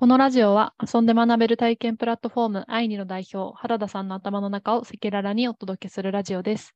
[0.00, 6.74] このラジオは遊んで学べる体験プラットフォームアイニの代表原田さんの頭の中を赤裸々にお届けするラジオです。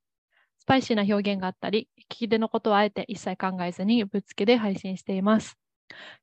[0.58, 5.56] スパイシーな表現があったり、聞き手のことはあえて一切考えずにぶっつけで配信しています。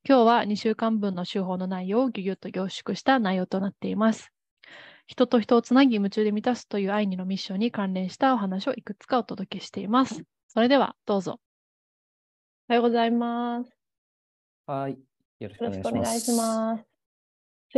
[0.08, 4.32] 今日は2週間分の手法の内容をぎゅぎゅっと凝縮した内容となっています。
[5.08, 10.22] 人と人をつなぎ夢中で満たすというアイニのミッションに関連したお話をいくつかお届けしています。
[10.50, 11.40] それではどうぞ。
[12.70, 13.76] おはようございます。
[14.68, 15.00] はい。
[15.40, 16.91] よろしくおよろしくお願いし願いします。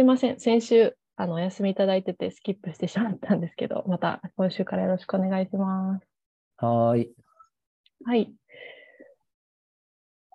[0.02, 0.22] ます。
[0.22, 6.08] すいません、先週あのお休みいただいててスキップしてしまったんですけど、また今週からよろしくお願いします。
[6.58, 7.16] はーい。
[8.06, 8.34] はい。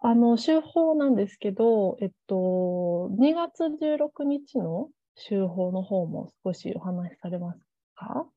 [0.01, 7.61] あの、週報なんですけど、えっと、2月16日の週報の方も少しお話しされます
[7.97, 8.29] か？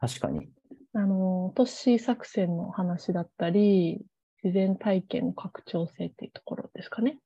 [0.00, 0.48] 確かに。
[0.94, 4.04] あの、都市作戦の話だったり、
[4.42, 7.18] 自然体験の拡張性っていうところですかね。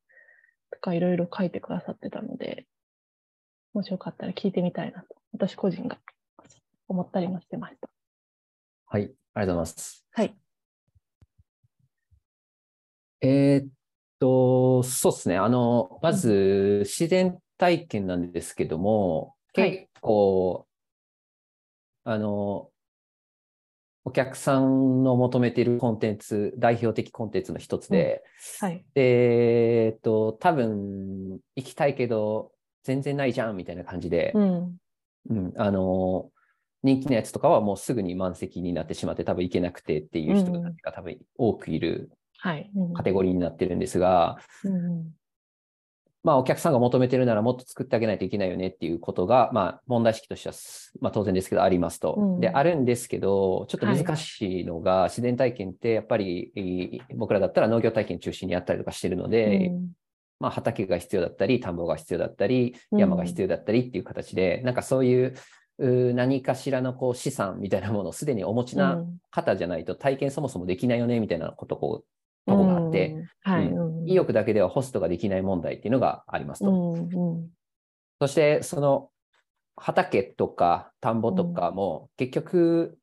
[0.71, 2.67] とかいろいろ書いてくださってたので、
[3.75, 5.99] もしよかったら聞いてみたいなと、私個人が
[6.89, 7.89] 思ったりもしてました。
[8.87, 9.03] はい。
[9.35, 10.07] ありがとうございます。
[10.13, 10.37] はい。
[13.21, 13.73] えーっ
[14.19, 15.37] と、そうですね。
[15.39, 20.69] あの、まず、自然体験なんですけども、はい結構、
[22.05, 22.71] あの、
[24.09, 28.25] お客さんの求めているコンテンツ、代表的コンテンツの一つで、
[28.59, 28.83] はい。
[28.95, 32.53] で、えーっと、多分、行きたいけど、
[32.85, 34.77] 全然ないじゃん、みたいな感じで、うん。
[35.29, 36.31] うん、あの、
[36.83, 42.11] 人気のやつとかはもうすぐに満席になってしまって多分行けなくてっていう人たちが多分多くいる
[42.95, 45.13] カテゴリーになってるんですが、うん
[46.25, 52.15] まあお客さんが求めてるならもっと作ってあげないといけないよねっていうことが、まあ問題意識としてはす、まあ当然ですけどありますと。
[52.19, 52.41] うん。
[52.41, 54.03] で、あるんですけど、ちょっとはい。
[54.03, 59.93] 難しいのが、自然体験ってやっぱり、えー僕らだったら農業体験中心にやったりとかしてるので、うん。
[60.41, 63.01] まあ、畑が必要だったり、田んぼが必要だったり、うん。
[63.01, 65.35] 山が必要だったりっていう形で、なんかそういう
[65.79, 72.09] 何かしらのこう資産みたいなものをすでにお持ちな方じゃないと体験そもそもできないよねみたいなことこうとこがあ
[72.89, 73.67] って、、うんはい。
[73.67, 74.03] うん。
[74.03, 76.71] うん意欲だけではホストができない問題っていうのがありますと。
[76.71, 77.49] うんうん
[78.21, 79.11] そしてその
[79.77, 82.99] 畑とか田んぼとかも結局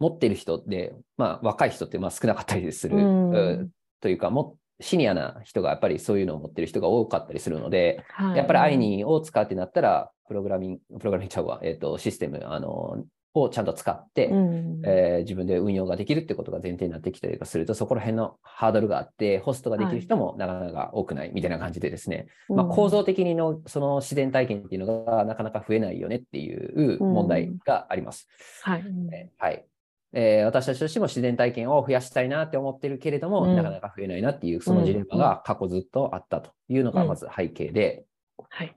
[0.00, 3.30] 持ってる人で、まあ若い人ってまあ少なかったりする、うん。
[3.30, 3.70] う
[4.00, 14.80] というかもシニアな人がやっぱりそういうのを持ってる人が多かったりするので、はい、やっぱりアイニーを使うってなったら、プログラミング、プログラミングちゃうわ、えっ、と、システム、あの、をちゃんと使って、うん。
[14.86, 28.28] えー自分で運用ができるってことが前提になってきたりとかすると、そこら辺のハードルがあって、ホストができる人もなかなか多くないみたいな感じでですね、まあ、構造的にのその自然体験っていうのがなかなか増えないよねっていう問題があります。
[28.62, 28.80] はい。
[28.80, 29.66] うんえーはい。
[30.12, 33.56] えー私たちとしても自然体験を増やしたいなって思ってるけれども、うん。
[33.56, 38.04] なかなか増えないなっていう、そのジレンマが過去ずっとあったというのがまず背景で、
[38.50, 38.76] はい。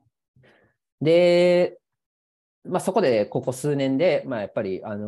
[1.01, 1.77] で、
[2.69, 5.07] まあ、そこでここ数年で、まあ、やっぱり、あの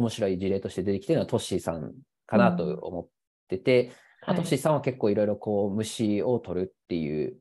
[0.00, 1.92] 面白い事例として出てきてるのはトッシーさん
[2.26, 3.08] かなと思っ
[3.48, 3.92] てて、
[4.26, 7.36] まあトッシーさんは結構いろいろこう虫を取るっていう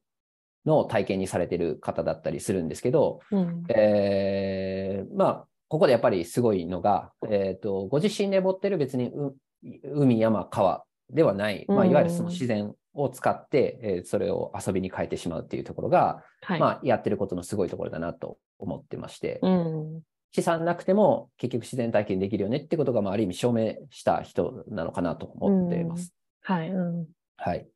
[0.65, 3.63] のを体験にされてる方だったりするんですけど、うん。
[3.69, 9.35] えーまあ、ここでやっぱりすごいのが、えっ、と、ご自身で持ってる別にう
[9.83, 16.59] 海、山、川ではない、まあ、いわゆるその自然を使って、えーそれを遊びに変えてしまうっていうところが、はい。
[16.59, 20.01] まあ、やってることのすごいところだなと思ってまして、うん。
[20.31, 26.13] 資産なくても結局自然体験できるよねってことが、まあ、ある意味証明した人なのかなと思っています。
[26.43, 26.69] はい。
[26.69, 27.07] うん。
[27.37, 27.67] はい。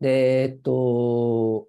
[0.00, 1.68] で、えっと、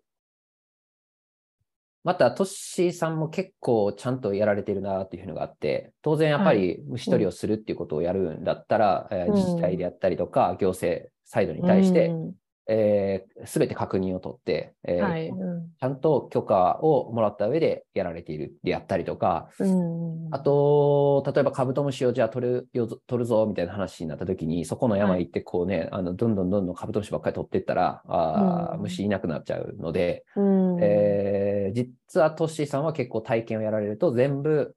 [2.04, 12.34] また、トッシーさんも結構ちゃんとやられてるなっていうのがあって、当然やっぱり虫取りをするっていうことをやるんだったら、えーうん自治体であったりとか、行政サイドに対して、うん
[12.68, 15.30] えすべて確認を取って、えーはい。
[15.30, 20.34] うんちゃんと許可をもらった上でやられているであったりとか、うん。
[20.34, 34.74] あと、例えばカブトムシをじゃあ取るよ取るぞみたいな話になった時に、そこの山行ってこうね、あのどんどんどんどんカブトムシばっかり取っていったら、あーうん虫いなくなっちゃうので、うん、えー実はトッシーさんは結構体験をやられると全部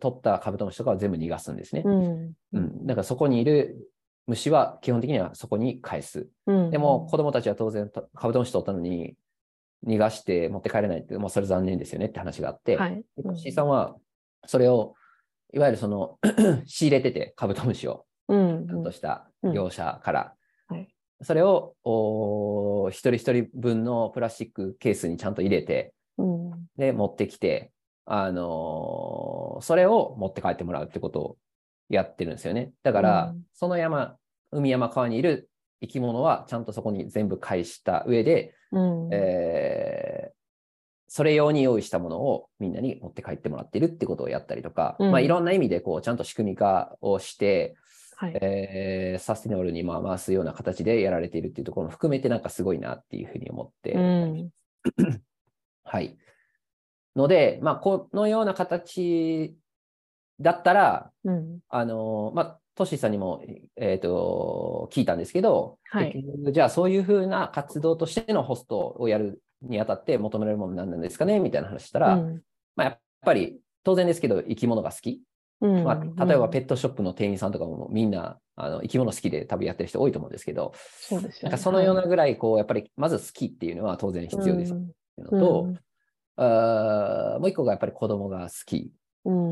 [0.00, 1.82] 取ったカブトムシとかは全部逃がすんですね。
[1.84, 2.32] うん。
[2.54, 3.76] うん、だからそこにいる
[4.26, 6.28] 虫は基本的にはそこに返す。
[6.46, 6.70] うん。
[6.70, 9.14] でも子供たちは当然たカブトムシ取ったのに
[9.86, 13.04] 逃がして持って帰れないって、まあ、それ残念ですよねって話があって、はい。
[13.16, 13.96] でトッシーさんは
[14.46, 14.94] それを
[15.52, 16.18] いわゆるその
[16.66, 18.66] 仕入れててカブトムシをうん。
[18.66, 20.34] ちゃんとしたうん業者から、
[20.68, 20.88] はい
[21.24, 26.50] それをおー一人一人分のプラスチックケースにちゃんと入れてうん。
[26.76, 27.70] で持ってきて、
[28.06, 31.36] あのーそれを持って帰ってもらうってことを
[31.88, 32.72] やってるんですよね。
[32.82, 34.16] だから、うんその山、
[34.50, 35.48] 海山川にいる
[35.80, 39.08] 生き物はちゃんとそこに全部返した上で、うん。
[39.12, 40.32] え
[41.08, 47.76] それ用に用意したものをみんなに持って帰ってもらってるってことをやったりとか、うんまあ、いろんな意味でこうちゃんと仕組み化をして、
[48.16, 48.38] はい。
[48.40, 54.50] えーサスティナブルにまあ回すような形でやられているっていうところも含めてなんかすごいなっていうふうに思って、うん。
[55.84, 56.16] はい。
[57.14, 59.54] ので、まあ、このような形
[60.42, 61.58] だったら、うん。
[61.68, 63.44] あの、まあ、トシさんにも、
[63.76, 66.24] えっ、と、聞いたんですけど、はい。
[66.52, 72.42] じゃあそういうふうな活動としてのホストをやるにあたって求められるもの何なんですかねみたいな話したら、うん。
[72.76, 75.22] まあ、やっぱり当然ですけど生き物が好き。
[75.60, 75.84] うん。
[75.84, 81.42] まあ、例えばペッットショップの店員さんとかもみんなあの生き物好きで多分やってる人多いと思うんですけど、そうですよね。
[81.44, 84.90] なんかそのようなぐらい、こう、やっぱりまず好きっていうのは当然必要ですうんって
[85.20, 85.72] いうのと、
[86.36, 88.76] あーもう一個がやっぱり子供が好き。
[88.76, 88.90] うん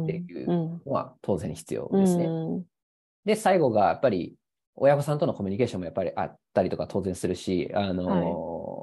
[0.04, 2.26] っていううんのは当然必要うんですね。
[2.26, 2.64] うん。
[3.24, 4.34] で、最後がやっぱり
[4.74, 8.36] 親御さんとのコミュニケーションもやっぱりあったりとか当然するし、あの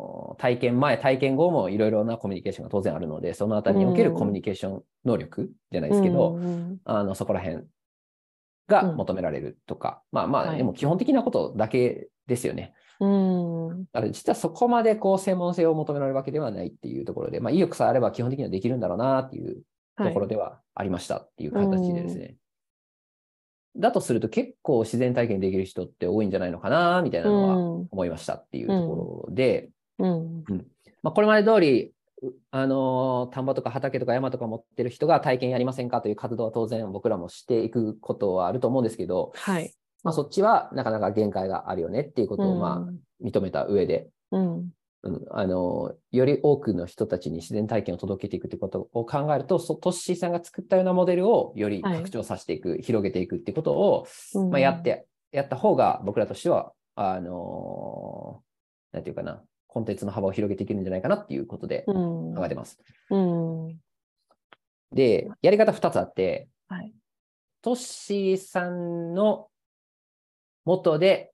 [0.04, 6.78] ー体験前、体験後もいろいろなコミュニケーションが当然あるので、そのあたりにおけるコミュニケーション能力じゃないですけど、うんうん。
[6.86, 7.64] あのそこら辺
[8.68, 12.74] が求められるとか、まあまあ、はいでも基本的なことだけですよね。
[13.00, 13.86] うん。
[13.92, 19.64] だから実はそこまでこう専門性を求められるわけではないっていうところで、まあ、意欲さえあれば基本的にはできるんだろうなっていう
[19.98, 22.36] ところではありましたっていう形でですね。
[23.76, 27.88] だとすると結構自然体験できる人って多いんじゃないのかなみたいなのはうん。
[27.92, 30.44] 思いましたっていうところで、うん。
[31.04, 39.74] まあ、これまで通り、うあのー田んぼとか畑とか山とか持ってる人が体験やりませんかという活動は当然僕らもしていくことはあると思うんですけど、はい。
[40.04, 44.70] まあ、そっちはなかなか限界があるよねっていうことをまあ認めた上で、うん
[45.04, 58.42] うん、あのより多くの人たちに自然体験を届けていくということを考えると、そトッシーさんが作ったようなモデルをよりはい拡張させていく、広げていくっていうことを、うんまあ、やって、やった方が僕らとしては、あの
[58.92, 62.80] なんていうかな、コンテンツの幅を広げていけるんじゃないかなっていうことでうん考えてます。
[63.12, 63.78] うん
[64.92, 66.94] で、やり方2つあって、はい。
[67.62, 69.50] トッシーさんの
[70.66, 71.34] 元で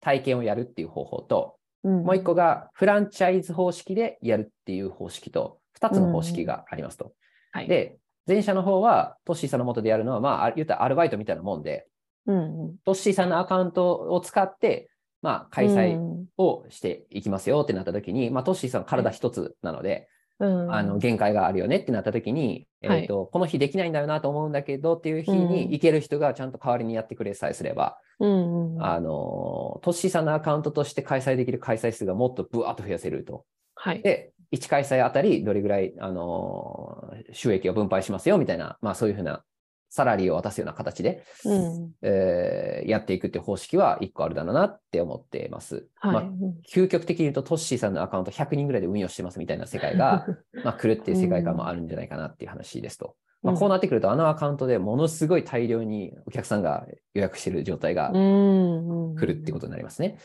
[0.00, 7.12] 体験をやるっていう方法と、ももう一個がフランチャイズ方式でやるっていう方式と、2つの方式がありますと。
[7.52, 11.86] はい、で、前者の方はトッシーさんの元でやるのは、まあ、あ言ったらアルバイトみたいなもんで、
[12.26, 14.90] うんうん、トッシーさんのアカウントを使って、
[15.22, 16.26] まあ、開催うん。
[16.38, 20.08] をしていきますよってなった時に、まあ、トッシーさん体一つなので、
[20.40, 33.44] うん、あの限界があるよねってなった時に、はいえーとこの日できないんだよなと思うんだけどっていう日うんに行ける人がちゃんと代わりにやってくれさえすれば、うんうん、あのトッシーさんのアカウントとして開催できる開催数がもっとブワーッと増やせると。
[33.74, 34.02] はい。
[34.02, 39.42] で、1開催あたりどれぐらい、あの収益を分配しますよみたいな、まあそういうふうな
[39.90, 45.86] サラリーを渡すような形で、うん、えーやっていくっていう方式は1個あるだろうなって思っています。
[45.96, 46.12] はい。
[46.14, 46.24] まあ
[46.72, 50.26] 究極的に言うと、トッシーさんのアカウント100人ぐらいで運用してますみたいな世界が、
[50.64, 53.16] まあ、来るっていう世界観もあるんじゃないかなっていう話ですと。
[53.42, 60.18] まあ、こうなってくると、あのアカウントでものすごい大量にお客さんが予約している状態がうん、来るってことになりますね。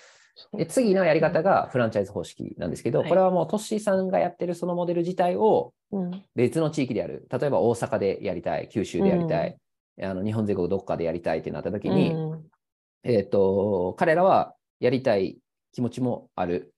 [0.51, 3.09] とで次のやり方がフランチャイズ方式なんですけど、はい。
[3.09, 7.27] これはもうトッシーさんがやってるそのモデル自体をうん、別の地域でやる。
[7.31, 9.57] 例えば大阪でやりたい、九州でやりたい、
[10.01, 12.45] あの日本全国どっかでやりたいってなった時に、うん
[13.03, 15.37] えっ、と、彼らはやりたい
[15.71, 16.73] 気持ちもある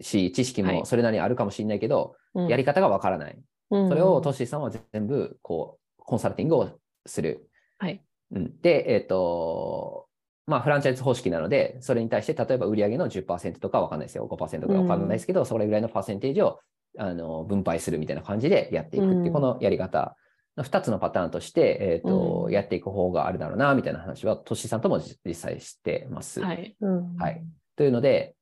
[0.00, 0.74] し、知識はい。
[0.74, 3.38] もそれなりにあるかもしれないけど、うん、やり方がわからない。
[3.70, 6.70] うん、それをトッシーさんは全部、こう、コンサルティングを
[7.06, 7.48] する。
[7.78, 8.02] はい。
[8.32, 10.06] うん、で、えっ、と、
[10.46, 14.26] まあ、フランチャイズ方式なので、それに対して、例えば売上の10%とかわかんないですよ。
[14.30, 16.60] 5%とかわかんないですけど、それぐらいのパーセンテージを
[16.98, 20.16] あの分配するみたいな感じでやっていくっていう、うんこのやり方
[20.56, 26.40] の2つのパターンとして、えっ、と、うんやっていく方があるだろうな、みたいな話は、トッシーさんとも実実際してます。
[26.40, 26.76] はい。
[26.80, 27.42] うんはい。
[27.76, 28.36] というので、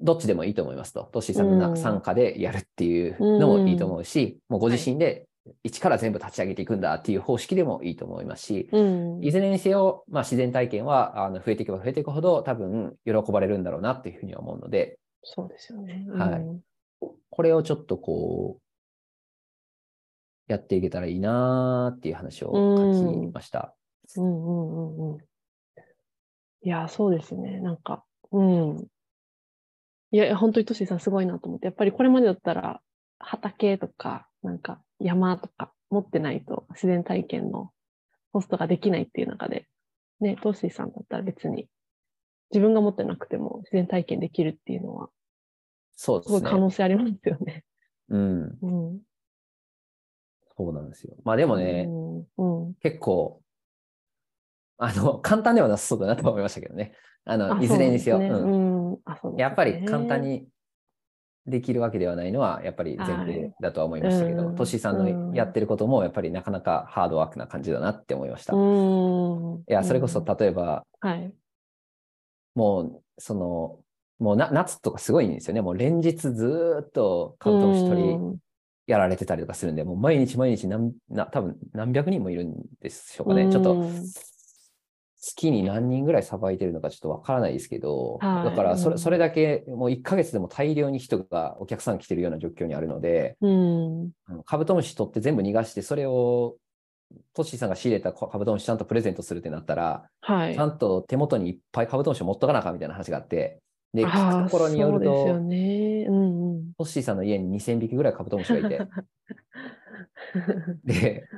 [0.00, 1.08] どっちでもいいと思いますと。
[1.12, 5.26] トッシーさんの参加でやるっていうのもいいと思うし、もうご自身で
[5.62, 8.80] 一から全部立ち上げていくんだっていう方式でもいいと思いますし、う
[9.20, 16.06] ん、いずれにせよ、まあ、自然体験はあの増えていけば増えていくほど多分喜ばれるんだろうなっていうふうには思うので、そうですよね。
[16.10, 16.60] はいうん
[17.36, 18.58] これをちょっとこ
[20.48, 23.74] う、やっていけたらいいなーっていう話を書きました。
[24.16, 25.20] うんうんうんうん。
[26.62, 27.60] いや、そうですね。
[27.60, 28.86] なんか、うん。
[30.12, 32.80] いや、本当にトシーさんすごいなと思って、やっぱりこれまでだったら、
[33.18, 37.70] 畑とか、なんか山とか持ってないと自然体験の
[38.32, 39.66] ホストができないっていう中で、
[40.20, 41.68] ね、トシーさんだったら別に
[42.50, 45.08] 自分が持ってなくても自然体験できるっていうのは、
[45.94, 46.58] そうですねすごい可。
[46.58, 47.64] 能性ありますよね。
[48.08, 49.00] うん、うん。
[50.56, 51.14] そうなんですよ。
[51.24, 52.66] まあでもね、うん。
[52.66, 52.74] うん。
[52.82, 53.42] 結構、
[54.78, 56.92] あの、簡単ではなさそうだなと思いましたけどね。
[57.24, 58.18] あの、あいずれにせよ。
[58.18, 60.22] そうんやっぱり簡単。
[60.22, 60.46] に
[61.46, 68.54] できるわけではないのは、やっぱり前提だとは思いましたけど、はいトッシーさんのやってることも、やっぱりなかなかハードワークな感じだなって思いました。
[68.54, 69.62] ういん。
[69.66, 71.32] や、それこそうん例えば、はい。
[72.54, 73.78] もう、その、
[74.18, 75.60] もうな夏とかすごいんですよね。
[75.60, 78.36] もう連日ずーっとカブトムシ取りうん
[78.86, 83.48] やられてたりとかするんで、もう毎日毎日何、な多分何百人もいるんでしょうかね。
[83.50, 84.02] ちょっとうん
[85.26, 94.10] 月に何人ぐらいさばいてるのかちょっとわからないですけど、はいだからそれうんそれだけもう1ヶ月でも大量に人がお客さん来てるような状況にあるので、うん。
[94.44, 96.56] カブトムシ取って全部逃がして、それを
[97.34, 100.66] トッシーさんが仕入れたカブトムシちゃんとプレゼントするってなったら、はいちゃ。
[100.66, 103.60] んと手元にいっぱいカブトムシを持っとかなあかんみたいな話があって、
[103.92, 106.06] で、聞くところによると、そうですよね。
[106.08, 106.72] うんうん。
[106.78, 108.78] トッシーさんの家に2000匹ぐらいカブトムシがいて、
[110.84, 111.28] で、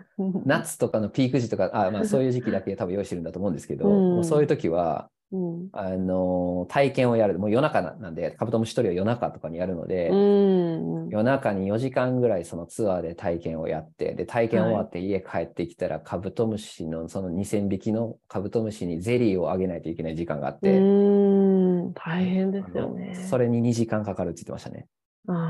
[0.44, 5.68] 夏とかのピーク時とか、あまあ、そういう時期だけ多分用意してるんだと思うんですけど、うんもうそういう時は、うん。
[5.72, 10.14] あの体験をやる、もう夜中ななんで、カブトムシ取りは夜中とかにやるので、う
[11.06, 11.08] ん。
[11.10, 21.92] 夜中に4時間ぐらいそのツアーで体験をやって、で、体験終わって家帰ってきたら、カブトムシのその2000匹のカブトムシにゼリーをあげないといけない時間があって、うん。
[21.92, 23.14] 大変ですよね。
[23.14, 24.86] それに2時間かかるって言ってましたね。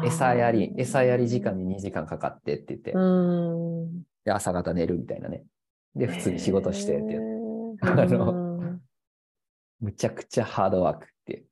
[0.00, 4.02] 餌やり、餌やり時間に2時間かかってって言って、うん。
[4.24, 5.44] で、朝方寝るみたいなね。
[5.94, 7.26] で、普通に仕事してって言って、
[7.86, 8.80] へーあのうん
[9.80, 11.44] むちゃくちゃハードワークって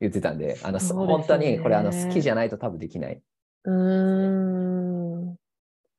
[0.00, 3.22] 言ってたんで、あの、ね本当にこれあの好きじゃないと多分できない。
[3.64, 5.36] うん。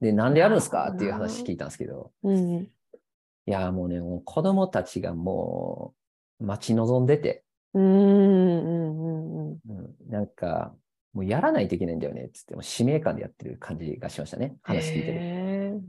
[0.01, 2.63] で、なんでやるんですかっていう話聞いたんですけど、うん。
[2.63, 5.93] いや、もうね、もう子供たちがも
[6.39, 7.43] う待ち望んでて、
[7.73, 7.83] うん。
[7.83, 9.51] うん。
[9.51, 9.59] うん。
[9.69, 10.75] うん、なんか、
[11.13, 15.17] もうやらないといけないんだよねっつって、もう使命感でやってる感じがしましたね、話聞いてる。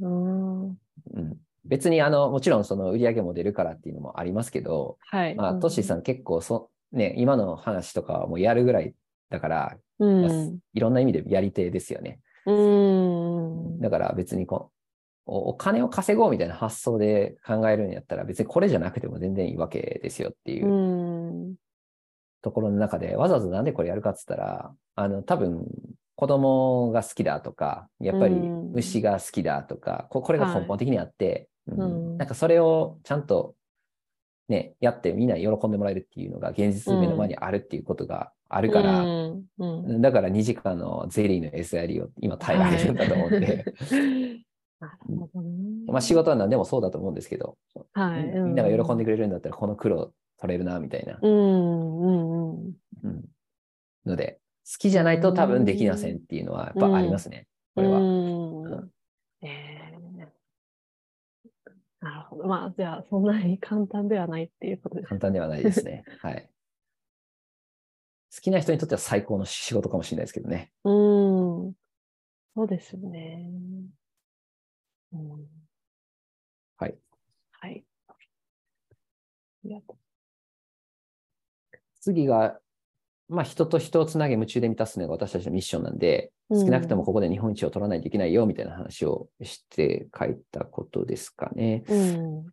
[0.00, 0.69] うん。
[0.69, 0.73] う
[1.21, 5.35] ん、別にあの、もちろんその売り上げも出るからっていうのもありますけど、はい。
[5.35, 8.95] まあ、トッシーさん結構そ、ね、今の話とかはもうやるぐらい
[9.29, 10.59] だから、うまあん。
[10.73, 12.21] いろんな意味でやり手ですよね。
[12.47, 13.81] うん。
[13.81, 14.81] だから別にこう
[15.27, 21.55] お、お金を稼ごうみたいな発想で考えるんやったら別にこれじゃなくても全然いいわけですよっていううん
[22.42, 25.66] ところの中で、わざわざなんでこれやるかっつったら、あの、多分
[26.16, 28.73] 子供が好きだとか、やっぱりうん。
[28.73, 31.80] 虫が好きだとか、ここれが根本的にあって、うん。
[31.80, 32.18] うん。
[32.18, 33.54] なんかそれをちゃんと
[34.49, 39.44] ね、やってみんなに喜んでもらえるっていうのが現実目の前にあるっていうことがあるから、うん。
[39.59, 39.66] う
[39.99, 40.02] ん。
[40.02, 43.64] だから2時間のゼリーの餌やりを今耐えられるんだと思うんで、
[44.80, 45.49] なるほどね。
[45.87, 47.56] まあ仕事は何でもそうだと思うんですけど、
[47.92, 48.25] はい。
[48.25, 52.00] みんなが喜んでくれるんだったらこの苦労取れるな、みたいな、うん。
[52.00, 52.64] うん。
[52.64, 52.75] うん。
[53.04, 53.25] うん
[54.06, 58.00] ので、好きじゃないと多分できませんっていうのはやっぱありますね、これは。
[58.00, 58.90] うん
[59.42, 60.00] えー
[62.00, 62.49] なるほど。
[62.49, 65.09] まあ、じゃあ、そんなに簡単ではないっていうことです。
[65.09, 66.02] 簡単ではないですね。
[66.23, 66.50] はい。
[68.35, 70.73] 好きな人にとっては最高の仕事かもしれないですけどね。
[70.85, 71.75] うん。
[72.54, 73.50] そうですよね。
[75.12, 75.47] うん。
[76.78, 76.99] はい。
[77.50, 77.85] はい。
[78.09, 78.14] あ
[79.64, 80.00] りがと
[82.00, 82.59] 次が、
[83.28, 91.85] まあ人と人をつなげ夢中で満たすのが私たちのミッションなんで、うん少なくともここで日本一を取らないといけないよみたいな話をして書いたことですかね。
[91.87, 91.95] う。
[91.95, 92.47] うん。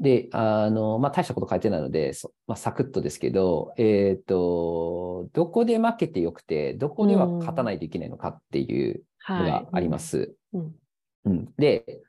[0.00, 9.50] で、あの、まあ、大したこと書いてないので、そまあ、サクッとですけど、えっ、と、どこで負けてよくて、どこでは勝たないといけないのかっていうのはい。
[9.50, 10.34] があります。
[10.54, 10.74] うん。
[11.26, 12.02] うんで、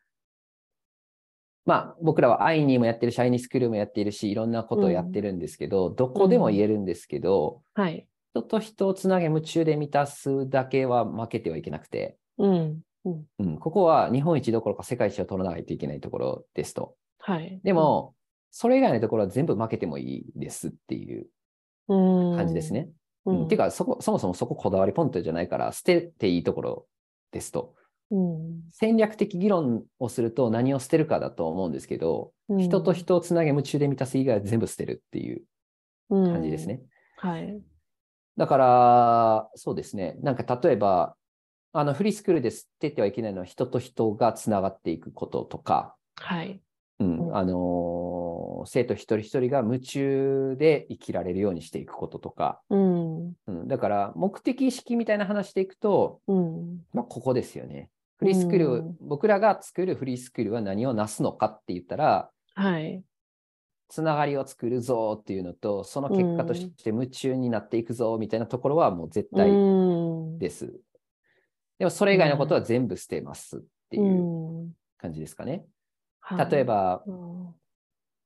[1.71, 8.05] まあ、僕らはアイニーもやってるし、アイニースクールもやっているし、いろんなことをやってるんですけど、どこでも言えるんですけど、はい。
[8.33, 12.81] 人と人をつなげ夢中で満たすだけは負けてはいけなくて、うん。
[13.05, 13.25] うん。
[13.39, 16.95] うん、ここは日本一どころか世界一を取らないといけないところですと。
[17.19, 17.61] はい。
[17.63, 18.15] でも、
[18.49, 21.27] それ以外のところは全部負けてもいいですっていう
[21.87, 22.89] うん、感じですね。
[23.25, 23.31] う。
[23.31, 26.87] うんんてかそこ、そもそもそここだわりポイントじゃないから、捨てていいところ
[27.31, 27.75] ですと。
[28.11, 28.61] うん。
[28.71, 35.41] 戦略的議論をすると何を捨てるかだと思うんですけど、うん人と人をつなげ夢中で満たす以外は全部捨てるっていう
[36.09, 36.81] 感じですね。。
[36.83, 37.61] うんはい。
[38.35, 40.15] だから、そうですね。
[40.21, 41.15] なんか例えば、
[41.71, 46.61] あのフリースクールで捨ててはいけないのは人と人がつながっていくこととか、はい。
[46.99, 48.31] うんうんあのー
[48.65, 53.33] 生徒一人一人が夢中で生きられるようにしていくこととか、うん。
[53.47, 56.81] うん、だから目的意識みたいな話でいくと、うん。
[56.93, 57.89] まあ、ここですよね。
[58.21, 63.03] フリースクール、うん僕らが作るフリースクールは何をなすのかって言ったら、はい。
[63.89, 69.53] つながりを作るぞっていうのと、その結果として夢中になっていくぞみたいなところはもう絶対う
[70.35, 70.37] ん。
[70.37, 70.71] です。
[71.79, 75.65] でもそれ以外のことは全部捨てますっていううん感じですかね。
[76.19, 77.55] はい例えば、うん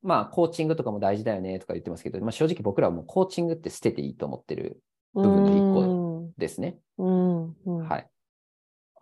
[0.03, 4.83] まあ、コーチングとかも大事だよねとか言ってますけど、まあ、正直僕らはもうコーチングって捨てていいと思ってる
[5.15, 6.77] 部分の一個ですね。
[6.97, 7.45] うん。
[7.47, 7.87] うん。
[7.87, 8.07] はい。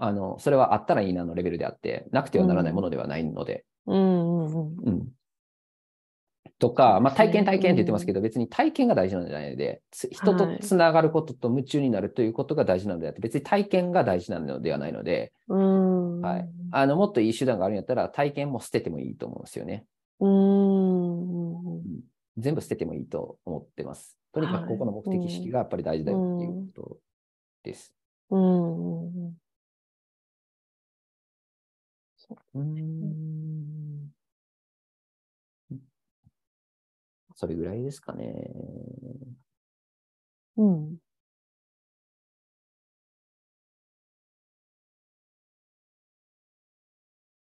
[0.04, 3.64] あの、それはあったらいいなのレベルであって、なくてはならないものではないので。
[6.60, 8.20] とか、まあ、体験体験って言ってますけど。
[8.20, 16.22] ど、別に体験が大事なんじゃないので、つ人とはいつながることと夢中になるということが大事なのであって、別に体験が大事なのではないので、うん。
[16.22, 16.50] はい。
[16.72, 19.86] あの、もっといい手段があるんやったら、体験も捨ててもいいと思うんですよね。
[22.38, 24.18] 全部捨ててもいいと思ってます。
[24.34, 26.98] とにかはいくここの目的意識がやっぱり大事だよっていうこと
[27.64, 27.94] です。
[28.32, 29.38] うん。
[32.56, 34.14] うん。
[37.36, 38.34] それぐらいですかね。
[40.58, 40.98] うん。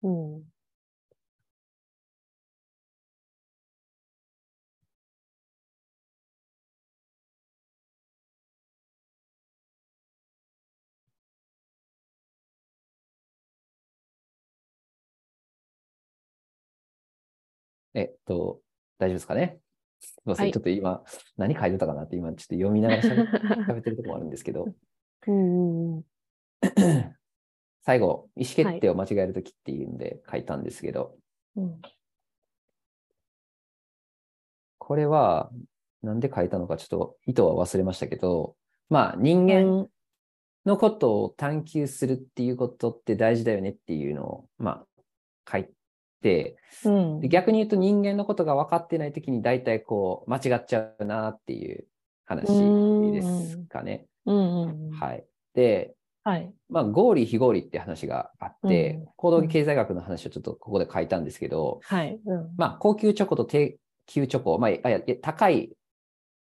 [0.03, 0.50] うん。
[17.95, 18.61] えっと、
[18.99, 19.59] 大丈夫ですかね？
[20.01, 21.03] すみません、はいちょっと今、
[21.37, 23.27] 何書いてたかなって今、ちょっと読みながら喋
[23.67, 24.67] 喋ってるところもあるんですけど。
[27.83, 31.17] 最後、意思決定を間違えるときっていうんで書いたんですけど、
[31.57, 31.81] うん。
[34.79, 35.51] これは、
[36.03, 38.57] なんで書いたのかちょっと意図は忘れましたけど、
[38.89, 39.89] まあ、人間
[40.65, 45.73] のことを探求するっていうことって大事だよねっていうのを、まあ、書いて、
[46.85, 47.29] うんで。
[47.29, 51.87] 逆に言うと人間のことが分かってないときに大体こう、間違っちゃうなっていう
[52.27, 54.07] 話ですかね。
[54.27, 54.63] うん。
[54.63, 54.91] うん。
[54.91, 55.25] はい。
[55.55, 56.53] で、はい。
[56.69, 62.19] まあ、合理非合理って話があって、うん行動経済学の話をちょっとここで書いたんですけど、はい。
[62.25, 62.55] うん。
[62.57, 65.73] まあ、高級チョコと低級チョコ、まあ、いやいや高い、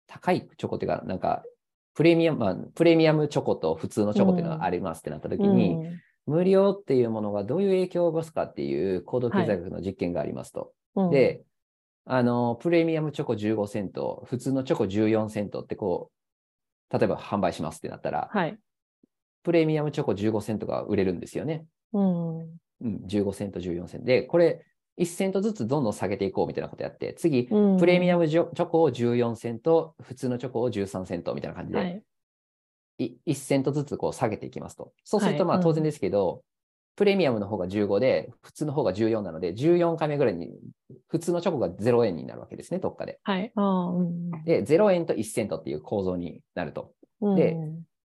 [0.08, 1.44] 高いチョコっていうか、なんか、
[1.96, 5.78] プレミアム、まあ、プレミアムチョコと普通のチョコっていうのがありますってなった時に、
[6.30, 10.72] 無料っていうものがどういう影響を及ぼすかっていう行動経済学の実験がありますと。
[10.96, 11.42] うん、で、
[12.06, 16.12] あの、プレミアムチョコ15セント、普通のチョコ14セントってこ
[16.92, 18.58] う、例えば販売しますってなったら、はい。
[19.44, 21.66] プレミアムチョコ15セントが売れるんですよね。
[21.94, 22.40] うん。
[22.40, 22.50] うん、
[23.08, 24.06] 15セント、14セント。
[24.06, 24.66] で、これ、
[25.00, 32.04] 1セントずつどんどん下げていこうみたいなことやって、次、うんプレミアムチョチョコを14セント、普通のチョコを13セントみたいな感じで、はい。
[33.00, 34.92] い1セントずつこう下げていきますと。
[35.04, 36.44] そうすると、当然ですけど、
[36.96, 40.50] プレミアムの方が15で、普通の方が14なので、14回目ぐらいに、
[41.08, 43.20] 普通のチョコが0円になるわけですね、どっかで。
[43.24, 43.52] はい。
[43.56, 44.32] うん。
[44.44, 46.92] で、0円と1セントっていう構造になると。
[47.22, 47.58] うんで、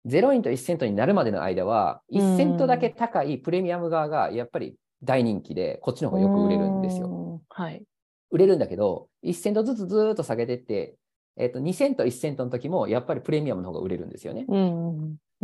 [0.06, 7.08] 0円と1セントになるまでの間は、1セントだけ高いプレミアム側がやっぱり大人気で、こっちの方がよく売れるんですよ。
[7.08, 7.42] よ。
[7.48, 7.82] はい。
[8.30, 10.96] 売れるんだけど、1セントずつずーっと下げてって、
[11.36, 14.46] えっと2セント、1セントの時もやっぱりプレミアムの方が売れるんですよね。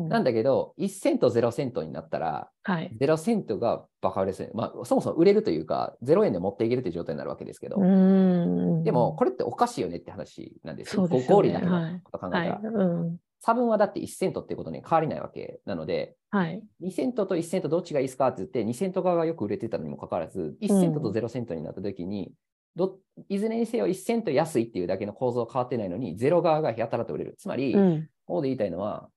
[0.09, 2.91] なんだけど、1セント、0セントになったら、はい。
[2.99, 4.51] 0セントがバカ売れする。
[4.55, 8.83] まあ、そもそも売れるというか、0円で持っていけるという状態になるわけですけど、うん。
[8.85, 11.07] でも、これっておかしいよねって話なんですよ。
[11.07, 12.49] すよね合理だけのこと考えたはい。
[12.49, 12.61] ら。
[12.63, 13.17] うん。
[13.41, 16.63] 差分はだって1セントっていうことに変わりないわけなので、はい。
[16.83, 22.33] 2セントと1セントどっちがいいですかって言って、2セント側がよく売れてたのにもかかわらず、1セントと0セントになった時に、
[22.77, 27.35] どいずれにせよ1セント安いっていうだけの構造は変わってないのに、ゼロ側がやたらと売れる。
[27.39, 28.09] つまり、うん。
[28.27, 29.09] ここで言いたいのは、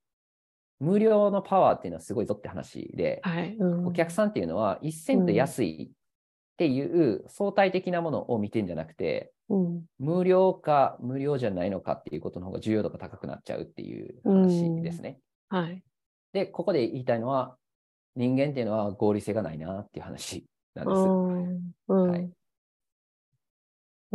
[0.79, 3.55] 無料のパワーっていうのはすごいぞって話で、はい。
[3.55, 9.85] うんお客さんっていうのは1セント安いっていう相対的なものを見てんじゃなくて、うん。
[9.99, 15.19] 無料か無料じゃないのかっていうことの方が重要度が高くなっちゃうっていう話ですね。
[15.49, 15.83] はい。
[16.33, 17.55] で、ここで言いたいのは、
[18.15, 20.99] 人間っていうのは合理性がないなっていう話なんです。
[20.99, 22.09] うん。
[22.09, 22.33] はいうん。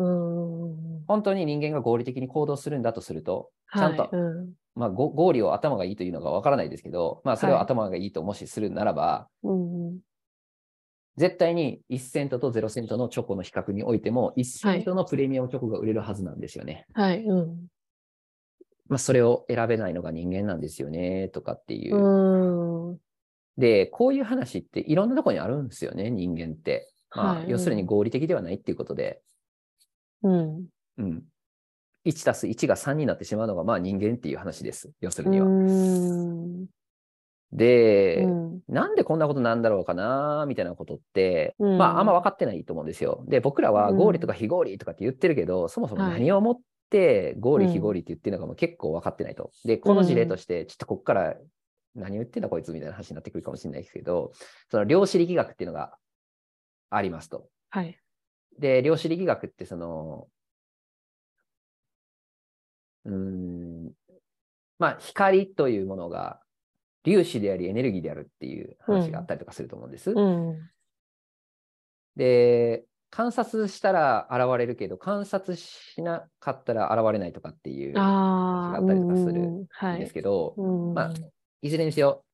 [0.02, 9.98] 本当に人間が合理的に行動するんだとすると、ちゃんとはいうんまあ、ご合理を頭がいいというのがわからないですけど、まあ、それをはい頭がいいともしするならば、うん。
[11.16, 16.86] 絶対に1セントと0セントのチョコの比較においても、1セントのプレミアムチョコが売れるはずなんですよね。
[16.94, 17.24] はい。
[17.24, 17.66] うん。
[18.88, 21.96] まあ、それを選べないのが人間なんですよね、とかっていう。
[21.96, 22.98] うん。
[23.56, 26.88] で、こういう話っていろんなところにあるんですよね、人間って。
[27.10, 29.22] まあ、はい要するに合理的ではないっていうことで、
[30.22, 30.66] うん。
[30.98, 31.22] うん。
[32.04, 34.90] 1たす1が3になってしまうのが、まあ人間っていう話です。
[35.00, 35.46] 要するには。
[35.46, 36.66] うん。
[37.52, 43.24] で、うんなんでこんなことなんだろうかな、みたいなことって、うんまああんま分かってないと思うんですよ。
[43.28, 49.50] で、僕らは合理とか非合理とかって言ってるけど、そもそもはい何をもって合理うん非合理って言ってるのかも結構分かってないと。
[49.64, 51.36] で、この事例として、ちょっとここから
[51.94, 54.32] 何言ってんだこいつみたいな話になってくるかもしれないですけど、
[54.70, 55.96] その量子力学っていうのが
[56.90, 57.48] ありますと。
[57.70, 57.98] はい。
[58.58, 60.28] で、量子力学ってその、
[63.04, 63.92] うーん、
[64.78, 66.40] まあ、光というものが
[67.04, 70.10] 粒子でありエネルギーであるっていう話があったりとかすると思うんです。
[70.10, 70.70] うん。
[72.16, 79.40] で、観察したら現れるけど、観察しなかったら現れないとかっていう話ああ、があったりとかする
[79.82, 80.12] うんです。
[80.12, 81.14] けど、うんまあ
[81.60, 82.24] いずれにせよ、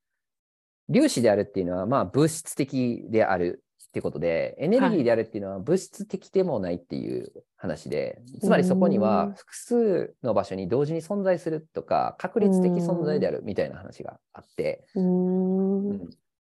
[0.93, 3.64] 粒子であるっていうのは、まあ、物質的である
[3.95, 15.91] ってことで、エネルギーであるっていうのは物質的でもないっていう話で、つまりそこにうんは複数の場所に同時に存在するとか、確率的存在であるみたいな話があって、うーん。
[15.91, 16.11] うん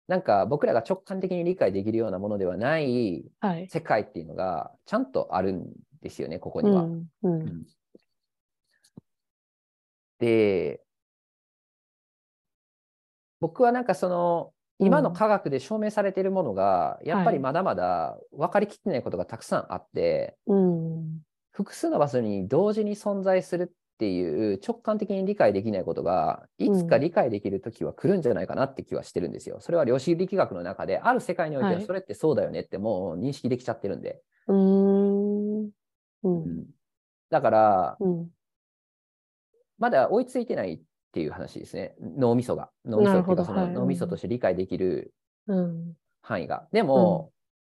[0.08, 3.69] なんか僕らが直感的に理解できるようなものではないはい。
[3.69, 6.82] 世界っていうのがちゃんとあるんですよね、ここうには。
[6.82, 7.08] ん。
[7.23, 7.65] うん。
[10.19, 10.84] で、
[13.39, 21.22] 僕はなんかその、今の科学で証明されているものが、やっぱりまだまだ分かりきってないことがたくさんあって、うん。
[21.52, 29.60] 複数の場所に同時に存在するっていう直感的に理解できないことが、いつか理解できる時は来るんじゃないかなって気はしてるんですよ。
[29.60, 34.24] それは量子力学の中で、ある世界においてははいそれってそうだよねってもう認識できちゃってるんで。
[34.48, 35.65] うーん。
[35.65, 35.72] う。
[36.24, 36.65] うんん
[37.30, 38.30] だから、うん。
[39.78, 41.93] まだ追いついてないっていう話ですね。
[42.00, 42.69] 脳みそが。
[42.86, 45.13] 脳みそっていうか、その脳みそとして理解できる
[45.47, 45.93] うん。
[46.21, 46.67] 範囲が。
[46.71, 47.32] でも、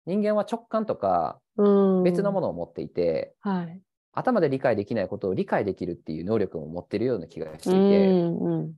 [0.08, 2.04] 人間は直感とかうん。
[2.04, 2.48] 別のもの。
[2.48, 3.82] のを持っていて、はい。
[4.14, 8.10] 頭で理解できないことを理解できるっていう能力も持ってるような気がしていて。
[8.10, 8.72] うん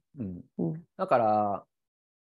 [0.57, 0.83] うん。
[0.97, 1.63] だから、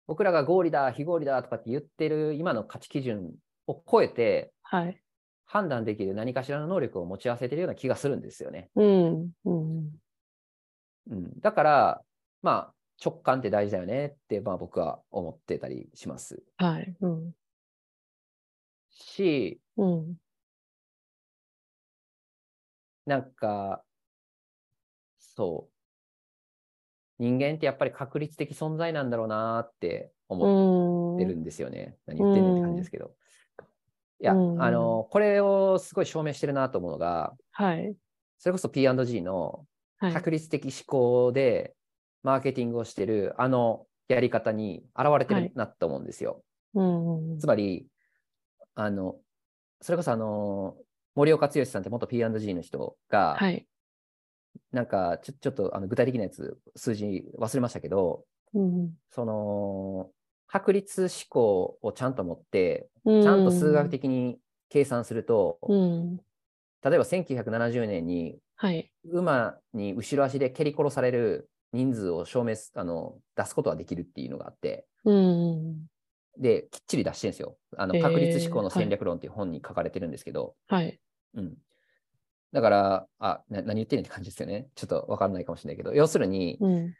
[0.07, 3.33] 僕らが合理だ、非合理だとかって言ってる今の価値基準
[3.67, 4.99] を超えてはい。
[5.45, 8.71] 判断できる何かしらの能力を持ち合わせてるような気がするんですよね。
[8.75, 9.29] うん。
[9.45, 9.91] うん。
[11.11, 12.01] うん、だから、
[12.45, 16.43] まあ、直感って大事だよねって、まあ、僕は思ってたりします。
[16.57, 16.95] はい。
[17.01, 17.35] うん。
[18.91, 20.17] し、うん。
[23.07, 23.83] なんか、
[25.17, 25.75] そう。
[27.17, 31.15] 人間ってやっぱり確率的存在なんだろうなって思うん。
[31.15, 31.97] ってるんですよね。
[32.05, 33.15] 何言ってんねんって感じですけど。
[34.19, 37.95] いや、うんあの、これをすごい証明してるなと思うのが、はい。
[38.37, 39.65] それこそ P&G の
[39.97, 40.13] はい。
[40.13, 41.74] 確率的思考で
[42.25, 46.43] マーケティングをしてるあのやり方に現れてはいるなと思うんですよ。
[46.73, 47.37] うん。
[47.37, 47.85] つまり、
[48.73, 49.17] あの、
[49.79, 50.75] それこそあの、
[51.13, 53.67] 森岡剛さんって元 P&G の人が、はい。
[54.71, 58.93] なんかちょちょっとあの具体的なやつ、数字忘れましたけど、うん。
[59.11, 60.09] その、
[60.47, 66.17] 確率思考をちゃんと持って、ちちゃんと数学的に計算すると、うん。
[66.17, 68.91] 例えば1970年にはい。
[69.03, 75.85] 馬に後ろ足で蹴り殺される人数を証明すあの出すことができるっていうのがあって、うん。
[76.37, 77.57] で、きっちり出してるんですよ。
[77.77, 80.99] あの確率思考の戦略論っていう本に書かれてるんですけど、はい。
[81.35, 81.53] うん。
[82.53, 84.67] だから、あ、な何言ってんって感じですよね。
[84.75, 86.93] ちょっとわかんないかもしれないけど、要するに、うん。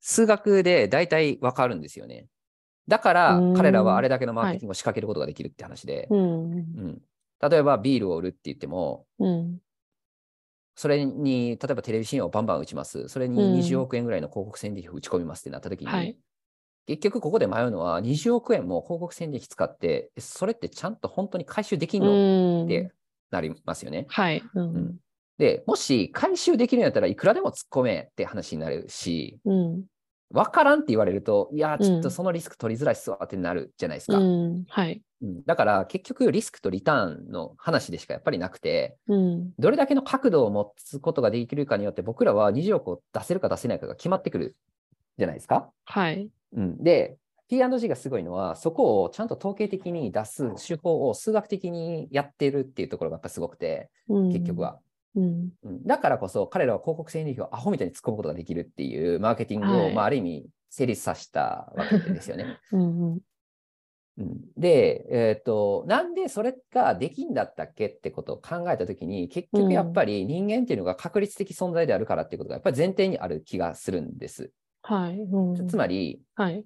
[0.00, 2.26] 数学で大体わかるんですよね。
[2.86, 6.52] だから彼らはあれだけのマーケティングを仕掛けることができるって話で、うん。
[6.52, 7.02] うん。
[7.50, 9.58] 例えばビールを売るって言っても、うん。
[10.76, 13.08] それに、例えばテレビ CM をバンバン打ちます。
[13.08, 16.18] それにうん20億円ぐらいの広告宣伝費を打ち込みますってなった時に、はい。
[16.86, 22.20] 結局ここで迷うのは20億円も広告宣伝費使って、えそれってちゃんと本当に回収できんのうん。
[22.64, 22.92] って
[23.30, 24.08] なりますよね。
[24.08, 24.42] はい。
[24.54, 24.98] ううんん。
[25.38, 29.88] で、もし回収できるんやったらいくらでも突っ込めって話になるし、うん。
[30.30, 34.18] わからんって言われると、いや、ちょっとうんそのリスク取りづらいっすわってなるじゃないですか。
[34.18, 34.64] うん。
[34.68, 35.02] はい。
[35.22, 39.52] うんだから結局リスクとリターンの話でしかやっぱりなくて、うん。
[39.58, 44.56] どれだけの角度を持つことができるかによって僕らは20億を出せるか出せないかが決まってくる
[45.18, 45.70] じゃないですか。
[45.84, 46.28] はい。
[46.52, 47.16] うん、で、
[47.48, 54.62] P&G がすごいのは、そこをちゃんと統計的に出す手法を数学的にやってるっていうところがやっぱすごくて、うん結局。
[54.62, 54.80] は。
[55.16, 55.50] うん。
[55.62, 62.46] うんだからこそ彼らは広告宣伝費をアホみたいに突っ込むことができるっていうマーケティングを、はいまあ、ある意味成立させたわけですよね。
[62.72, 62.80] うん。
[62.80, 63.18] うん。
[64.18, 74.50] うんで、えっ、と、なんでそれができんだったっけってことを考えたときに、結局やっぱり人間っていうのが確率的存在であるからっていうことがやっぱり前提にある気がするんです。
[74.80, 75.18] はい。
[75.20, 75.68] うん。
[75.68, 76.64] つまり、はい。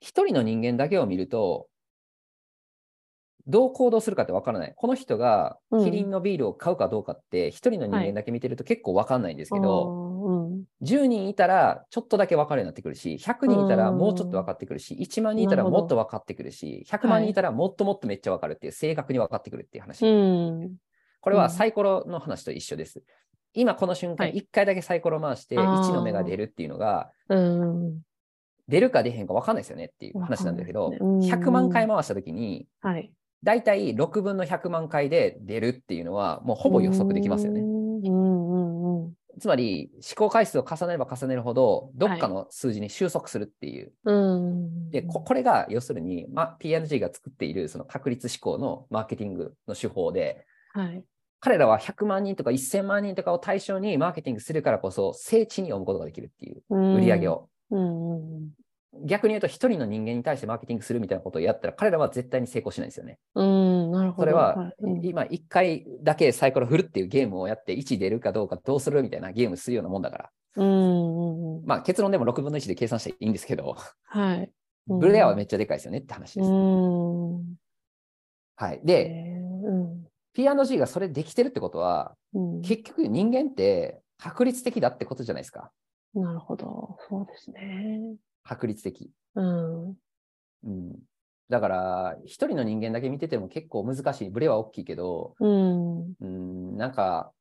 [0.00, 1.68] 一人の人間だけを見ると、
[3.50, 4.72] どう行動するかってわからない。
[4.76, 10.64] この人がうんキリンのビールを買うかどうかって、一人の人間だけ見てると結構わかんないんですけど、うん。
[10.82, 20.06] 10人いたらちょっとだけ分かるようになってくるし、100人いたらもうちょっと分かってくるし、1万人いたらもっと分かってくるし、100万人いたらもっともっとめっちゃ分かるっていう、正確に分かってくるっていう話。
[20.06, 20.76] うん。
[21.20, 23.02] これはサイコロの話と一緒です。
[23.52, 28.00] 今この瞬間、はい1回だけサイコロ回してあー1の目が出るっていうのが、うん。
[28.68, 33.12] 出るか出へんか分かんないですよねっていう話なんだけど、わかんないですねうん100万回回したときに、はい。
[33.42, 37.62] だいたい6分の100万回で出るっていうのは、もうほぼ予測できますよね。
[39.38, 43.92] つまり思考回数を重ねれば重ねるほど、どっかの数字に収束するっていう。
[44.04, 44.90] うん。
[44.90, 51.02] でこ、これが要するに、ま、P&G が作っているその確率思考のマーケティングの手法で、はい。
[51.40, 57.48] 彼らは100万人とか1000万人とかを対象にマーケティングするからこそ、精緻に読むことができるっていう売り上げを。
[59.04, 63.18] 逆に言うと、一人の人間に対してマーケティングするみたいなことをやったら、彼らは絶対に成功しないんですよね。
[63.34, 63.92] うん。
[63.92, 64.22] なるほど。
[64.22, 64.72] それは、
[65.02, 70.30] 今1回だけサイコロ振るっていうゲームをやって、1出るかどうかどうするみたいなゲームするようなもんだから。
[70.56, 71.62] うん。
[71.64, 74.38] まあ結論でも6分の1で計算していいんですけど、はい。
[74.38, 74.50] うん
[74.98, 76.50] ブレアはめっちゃでかいですよねって話です。
[76.50, 77.54] うん。
[78.56, 78.78] はい。
[78.78, 80.04] へで、ーうん。
[80.32, 82.60] P&G がそれできてるってことは、うん。
[82.62, 85.70] 結局人間って確率的だってことじゃないですか。
[86.14, 86.96] なるほど。
[87.08, 88.16] そうですね。
[88.42, 89.10] 確率的。
[89.34, 89.96] うん。
[90.64, 90.98] うん。
[91.48, 94.30] だから、一人の人間だけ見てても結構難しい。
[94.30, 96.14] ブレは大きいけど、うん。
[96.20, 97.32] うん、なんか、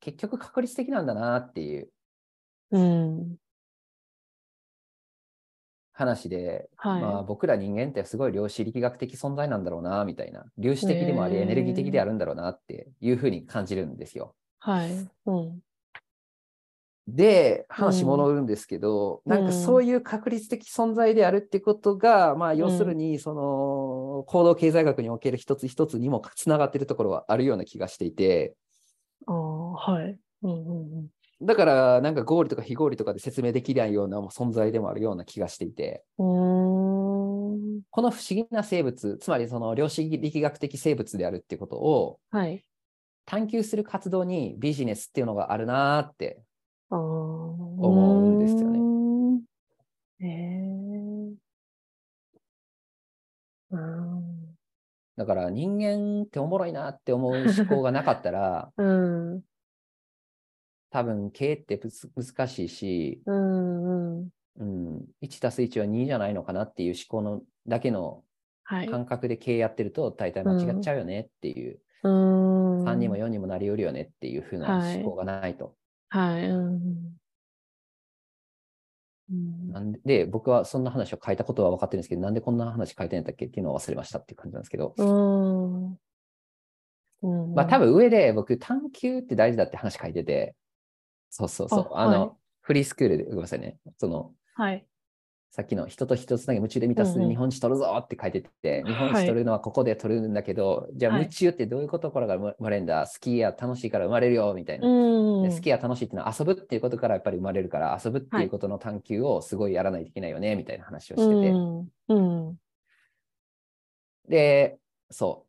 [0.00, 1.90] 結局確率的なんだなっていう
[2.70, 3.36] うん。
[5.92, 7.02] 話で、はい。
[7.02, 10.44] まあ僕ら人間ってすごい量子力学的存在なんだろうな、みたいな。
[10.60, 14.36] 粒子的でもあり、エネルギー的であるんだろうなっていうふうに感じるんですよ。
[14.60, 14.90] はい。
[15.26, 15.60] うん。
[17.08, 28.56] で、話戻るんですけど、うんなんかそういう確率的存在であるってことが、まあ要するに、その、行動経済学における一つ一つにもつながってるところはあるような気がしていて、
[29.26, 30.18] ああ、はい。
[30.42, 31.08] うんうんうん。
[31.40, 36.24] だからなんか合理とか非合理とかで説明できないような存在でもあるような気がしていて、うー
[37.78, 37.82] ん。
[37.90, 42.64] この不思議な生物、つまりその量子力学的生物であるってことをはい。
[43.26, 46.42] 探求する活動にビジネスっていうのがあるなーって。
[46.96, 48.80] 思うんですよね
[50.20, 50.28] え。
[53.70, 54.56] うん。
[55.16, 59.42] だから人間っておもろいなって思う思考がなかったら、 うん。
[60.90, 64.18] 多分経営って難しいし、うん。
[64.18, 64.28] うん。
[64.60, 68.24] うん、1たす1は2じゃないのかなっていう思考のだけの
[68.64, 68.86] はい。
[68.86, 72.84] 感覚で経営やってると大体間違っちゃうよねっていう、うん。
[72.84, 75.77] 3にも4にもなりうるよねっていう風なはい思考がないと。
[76.10, 76.48] はい。
[76.48, 77.18] うん。
[79.30, 85.98] うんなんでで、僕はそんな話を書いたことは分かってるんですけど、なんでこんな話書いてんやったっけっていうのを忘れましたっていう感じなんですけど、うん。
[87.22, 87.54] うん。
[87.54, 90.54] まあ多分上で僕探求って大事だって話書いてて、
[91.30, 92.30] そうそうそう、あの、あはい
[92.62, 94.87] フリースクールで、ごめんなさいね、その、はい。
[95.50, 104.86] さっきの人と人つなぎ夢中で満たすうんうん日本史取るぞって書いてて、はい日本史取るのはここで取るんだけど、じゃあはい夢中ってどういうことからが生まれるんだ、好きや楽しいから生まれるよみたいな。
[104.86, 105.42] うん。
[105.48, 111.50] で好きや楽しいっていうのは遊ぶっていうことからやっぱり生まれるから、遊ぶっていうことの探求をすごいやらないといけないよねみたいな話をしてて。
[111.50, 111.88] うん。
[112.08, 112.56] うん。
[114.28, 114.78] で、
[115.10, 115.46] そ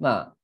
[0.00, 0.02] う。
[0.02, 0.34] まあ、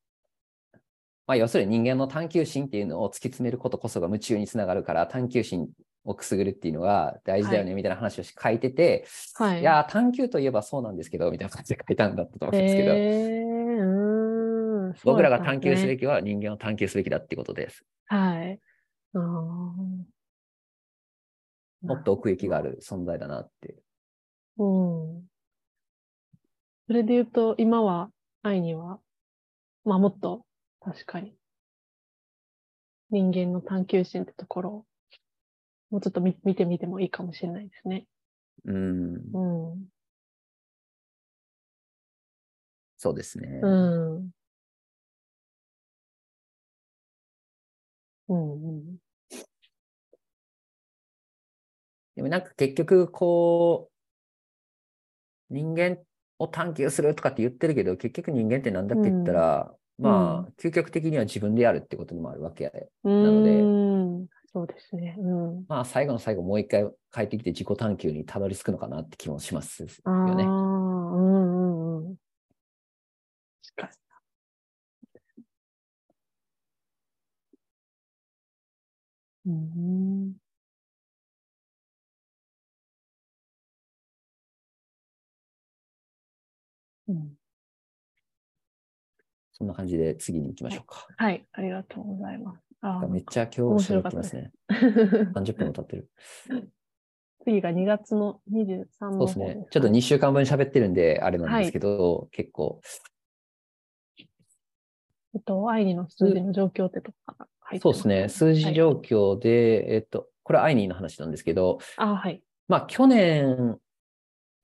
[1.27, 5.69] まあ、要するに人間の探求心っていうのを突き詰めることこそが夢中につながるから、探求心
[6.05, 9.61] をくすぐるっていうのが大事だよねみたいな話を書いてて、はい。
[9.61, 14.95] い、やー、探求といえばそうなんですけど、みたいな感じで書いたんだったと思うんですけど、へえうん。
[15.05, 16.01] 僕らが探求すべき。
[16.01, 17.85] きは人間を探求すべきだっていうことです。
[18.07, 18.61] はい。
[19.15, 20.07] も
[21.95, 23.77] っと奥行きがある存在だなって。
[24.59, 25.25] うん。
[26.87, 28.11] それで言うと、今は、
[28.43, 29.01] 愛には、
[29.85, 30.45] まあもっと、
[30.81, 31.35] 確かに、
[33.11, 34.85] 人間の探求心ってところを、
[35.91, 38.07] もうちょっと見見てみてもいいかもしれないですね。
[38.65, 39.85] うん、うん。
[42.97, 43.61] そうですね。
[43.63, 44.31] うん。
[48.29, 48.53] うん。
[48.53, 48.97] うん。
[52.17, 53.91] でもなんか結局、こ
[55.51, 55.99] う、人間
[56.39, 63.67] を探求するとかって言ってるけど、結局人間ってなんだって言ったら、まあ、究極的には自分でやるってことにもあるわけで、のでう
[64.25, 64.27] ん。
[64.55, 65.17] そうですね。
[65.19, 65.65] うん。
[65.69, 70.45] まあ、最後の最後、もう一回帰ってきて自己探求にたどり着くのかなって気もしますよああ、ね。
[70.45, 72.17] うんうんうん。
[73.77, 73.91] 確か
[79.45, 79.53] に。
[79.53, 80.35] うん。
[87.09, 87.37] うん。
[89.53, 91.09] そんな感じで次に行きましょうか。
[91.17, 92.64] はい、ありがとうございます。
[93.09, 94.53] めっちゃ今日喋ってますね。
[94.71, 96.11] 30分も経ってる。
[97.45, 99.67] 次が2月の23そうですね。
[99.71, 102.81] ちょっと2週間分喋ってるんで、あれなんですけど、結構、
[104.19, 107.49] えっと、アイニの数字の状況ってとこか
[107.81, 108.29] そうですね。
[108.29, 112.43] 数字はい状況で、えっと、これアイニーの話なんですけど、あ、はい。
[112.69, 113.79] まあ去年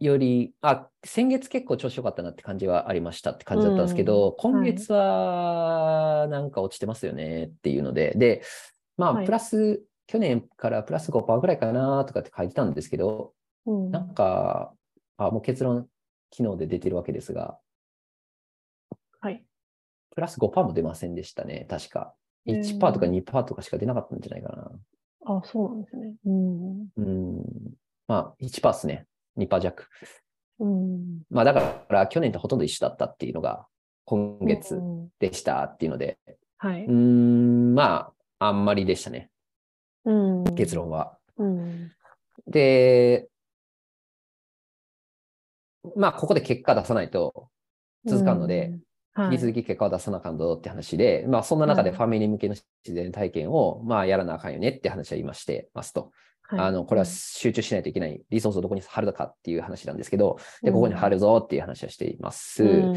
[0.00, 8.42] より、あ、先月結構調子良かったなって感じはありましたって感じだったんですけど、うん今月はなんか落ちてますよねっていうので、で、
[8.96, 13.34] まあはいプラス去年からプラス5%ぐらいかなとかって書いてたんですけど、
[13.66, 14.74] うんなんか、
[15.18, 15.86] あ、もう結論、
[16.34, 17.58] 昨日で出てるわけですが、
[19.20, 19.44] はい。
[20.14, 22.14] プラス5%も出ませんでしたね、確か。
[22.46, 24.70] へー1%とか2%とかしか出なかったんじゃないかな。
[25.26, 26.14] あ、そうなんですね。
[26.24, 26.88] うん。
[26.96, 27.44] うん。
[28.08, 29.06] まあ、1%ですね。
[29.37, 29.88] 2%弱。
[30.61, 31.23] うん。
[31.31, 33.66] まあ、だから、去年とほとんど一緒だったっていうのが、
[34.05, 36.19] 今月うんでしたっていうので、
[36.59, 36.85] はい。
[36.85, 39.31] うーん、まあ、あんまりでしたね、
[40.05, 40.45] うん。
[40.55, 40.75] 結。
[40.75, 41.16] 論は。
[41.38, 41.90] うん。
[42.47, 43.29] で、
[45.97, 47.49] まあ、ここで結果出さないと
[48.07, 48.81] 続かんので、うん、はい
[49.25, 56.12] 引き続き結果を出さなあかんぞって話で、まあ、そんな中ではいファミリー向けの自然体験を、まあ、やらなあかんよねって話は言いましてますと。
[56.50, 62.64] はいあの、これは集中しないといけない、リソースをどこに貼るのかっていう話なんですけど、で、ここに貼るぞっていう話はしています。
[62.64, 62.94] うん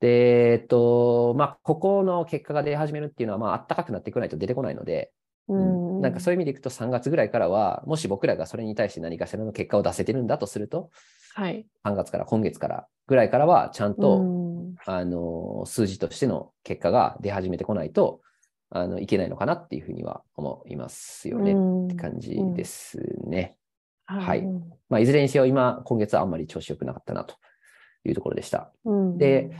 [0.00, 5.12] で、えっと、まあ、ここの結果が出始めるっていうのは、まあ、暖かくなってこないと出てこないので、
[5.48, 6.00] うん。
[6.02, 10.90] なんかそういう意味でいくと3月ぐらいからは、もし僕らがそれに対して何かしらの結果を出せてるんだとすると、
[11.34, 11.66] はい。
[11.84, 18.20] 3月から今月からぐらいからは、ちゃんと、うんあの、数字としての結果が出始めてこないと、
[18.74, 21.56] あの、いけないのかなっていうふうには思いますよね、っ
[21.88, 23.56] て感じですね。
[24.06, 24.40] はい。
[24.40, 27.36] うんまあ、いずれにせよ、今、今月はあんまり調子良くなかったなと
[28.04, 28.72] いうところでした。
[28.84, 29.16] うん。
[29.18, 29.50] で、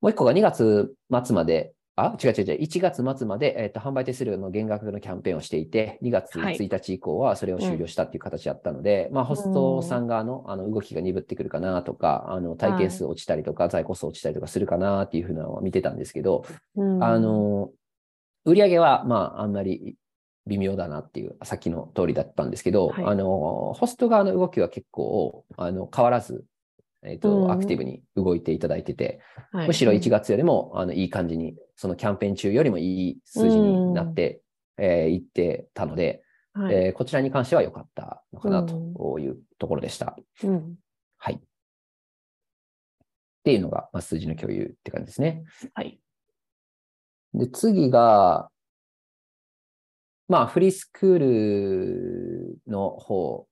[0.00, 6.54] もう一個が2月末まで、あ、違う違う違う、1月末まで、えっと販売手数料の減額のキャンペーンをしていて、2月はい。
[6.56, 16.44] 1日以降はそれを終了したっていう形だったので、まあ、ホストさん側のあの動きが鈍ってくるかなとか、あの体験数落ちたりとか、在庫数落ちたりとかするかなっていうふうなのは見てたんですけど、
[16.76, 17.04] うん。
[17.04, 17.70] あ、の、
[18.44, 19.96] 売上は、まあ、あんまり
[20.46, 26.44] 微妙だなっていう、さっきの通りだったんですけど、はいあの、ホスト側の動きは結構、あの、変わらず、
[27.04, 29.20] えっ、と、うんアクティブに動いていただいてて、
[29.52, 34.40] はいむしろ1月よりも、あの、いい感じに、そのキャンペーン中よりもいい数字になって、
[34.78, 36.22] えーいってたので、
[36.54, 40.16] はいえーこちらに関しては良かったのかなうんというところでした。
[40.44, 40.74] うん
[41.18, 41.34] はい。
[41.34, 41.40] っ
[43.44, 45.44] ていうのが、まあ、数字の共有って感じですね。
[45.74, 46.01] はい。
[47.34, 48.50] で、次が、
[50.28, 53.46] まあ、フリースクールの方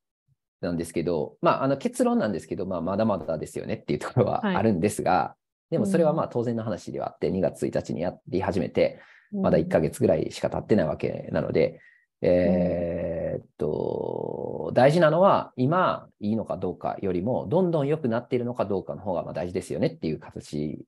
[0.60, 4.56] なんですけど、まあ、あの結論なんですけど、まあ、まだまだですよねっていうところははい。
[4.56, 5.34] あるんですが、
[5.70, 6.16] でもそれはうん。
[6.16, 9.00] まあ当然の話ではあって、2月1日にやり始めて、
[9.32, 11.80] まだ1ヶ月ぐらいしか経ってないわけなので、
[12.22, 20.84] えーっと、大事なのは、今いいのかどうかよりも、どんどん良くなっているのかどうかの方がまあ大事ですよねっていう形で、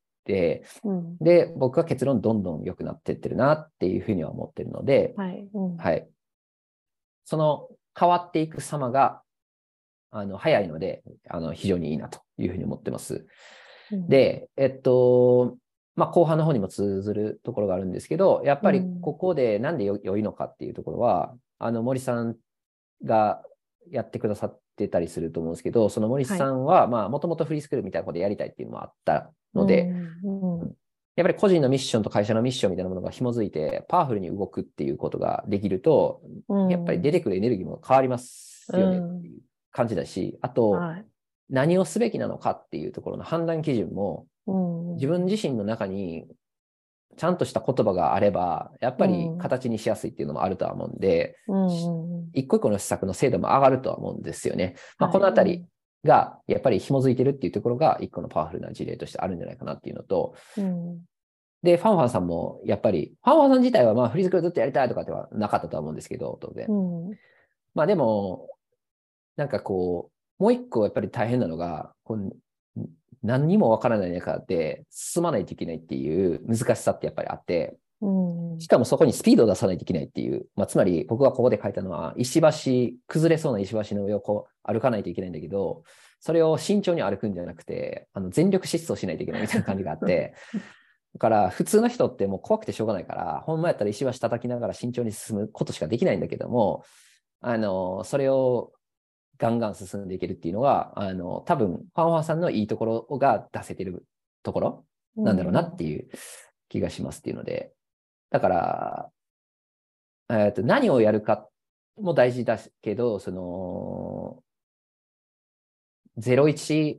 [0.85, 5.49] うんで、僕は結論どんどん良くなってってるなっていうふうには思ってるので、はい。
[5.53, 6.09] うんはい。
[7.25, 9.23] その変わっていく様が、
[10.11, 13.27] あの、早いので、あの、非常にいいなというふうに思ってます。
[13.91, 15.57] うん、で、えっと、
[15.95, 22.37] まあ、後半の方にも通ずるところがあるんですけど、やっぱりうんここでなんでよ良いのかっていうところは、あの、森さん
[23.05, 23.43] が
[23.91, 29.93] やってくださってたりすると思うんですけど、その森さんは、まあ、もともとフリースクールみたいなことでやりたいっていうのもあったので、
[30.23, 30.73] うんうん
[31.15, 36.69] やっぱり個人のミッションと会社のミッションみたいなものが紐づいて、パワフルに動くっていうことができると、うん。
[36.71, 39.41] やっぱり出てくるエネルギーも変わりますよねっていう
[39.73, 41.05] 感じだし、あと、はい。
[41.51, 44.95] 何をすべきなのかっていうところの判断基準も、うん。
[44.95, 46.27] 自分自身の中に
[47.17, 54.75] ちゃんとした言葉があれば、やっぱり形にしやすいっていうのもあるとは思うんで、うんうん一個一個の施策の精度も上がるとは思うんですよね。
[54.99, 55.13] まあ、はい。
[55.13, 55.67] このあたり
[56.05, 61.03] が、やっぱり紐づいてるっていうところが、一個のパワフルな事例としてあるんじゃないかなっていうのと、うん。
[61.63, 66.67] で、ファンファンさんも、やっぱり、ファンファンさん自体は、まあ、フリースクールずっとやりたいとかではなかったとは思うんですけど、当然。
[66.69, 67.19] うん。
[67.75, 68.49] まあ、でも、
[69.37, 72.37] なんかこう、もう一個やっぱり大変なのが、こう
[73.23, 78.61] 何にもわからない中で進まないといけないっていう難しさってやっぱりあって、うん。
[78.61, 85.85] しかもそこにスピードを出さないといけないっていう、まあ、つまり僕がここで書いたのは、石橋、崩れそうな石橋の上をこう歩かないといけないんだけど、
[86.19, 90.35] それを慎重に歩くんじゃなくて、あの全力疾走しないといけないみたいな感じがあって、
[91.15, 96.85] だから普通の人ってもう怖くてしょうがないから、ほんまやったら石橋叩きながら慎重に進むことしかできないんだけども、
[97.41, 98.73] あの、それを
[99.43, 104.07] ガンガン進んでいけるっていうのは、あの、多分ファンファンさんのいいところが出せてる
[104.45, 104.85] ところ
[105.17, 106.09] なんだろうなっていう
[106.69, 107.73] 気がしますっていうので、
[108.31, 109.11] だから、
[110.31, 111.49] えーと何をやるか
[112.01, 114.45] も大事だけど、その、
[116.21, 116.99] 01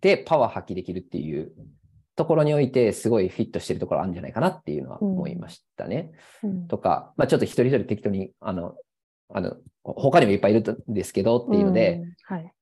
[0.00, 1.52] でパワー発揮できるっていう
[2.16, 6.12] ところにおいて、すごいフィットしてるところあるんじゃないかなっていうのは思いましたね。
[6.42, 6.66] うん。
[6.66, 8.74] とか、まあ、ちょっと一人一人適当に、あの、
[9.32, 12.52] あの、他にもいっぱいいるんですけどっていうので、、んはい。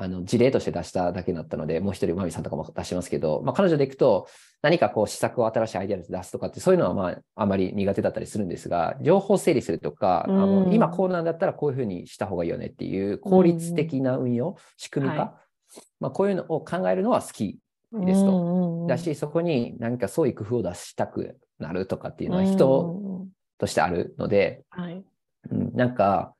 [0.00, 4.28] あの事例として出しただけになったので、もう一人、マミさんとかも出しますけど、まあ、彼女でいくと、
[4.62, 17.58] 何かこう、施策を新しいアイデアで出すとかって、そういうのはまあ、あまり苦手だったりするんですが、情報整理するとか、あの今こうなんだったらこういうふうにした方がいいよねっていう効率的な運用、仕組み化、はい、まあ、こういうのを考えるのは好き
[17.92, 18.86] ですと。
[18.88, 23.26] だし、そこに何か創意工夫を出したくなるとかっていうのは人
[23.58, 25.02] としてあるので、はい、
[25.50, 26.34] うん、なんか、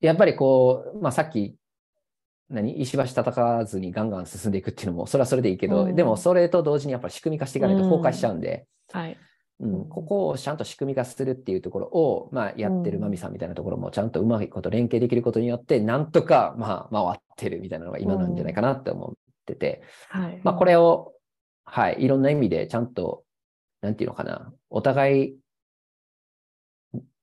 [0.00, 1.56] やっぱりこう、まあ、さっき
[2.50, 2.80] 何？
[2.80, 9.16] 石橋叩かずにガンガン進んでいくっていうのも、それはそれでいいけど、うん、でもそれと同時にやっぱり仕組み化していかないと崩壊しちゃうんで、うん、はい。
[9.60, 19.14] うん、ここをちゃんと仕組み化するっていうところを、まあ、やってるマミさんみたいなところもちゃんとうまいこと連携できることによって、なんとか、まあ、回ってるみたいなのが今なんじゃないかなって思っ
[19.46, 20.40] てて、はい。
[20.42, 21.12] まあ、これを、
[21.64, 23.22] はい、いろんな意味でちゃんと、
[23.82, 25.36] なんていうのかな、お互い、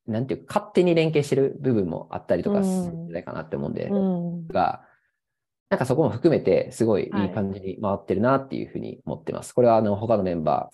[0.10, 3.89] なんていうか、勝手に連携してる部分もあったりとかするんじゃないかなって思うんで、
[4.53, 4.84] が、
[5.70, 9.49] なんかそこも含めて、すごいいい感じに回ってるなっていうふうに思ってます。
[9.49, 10.72] はい、これはあの他のメンバ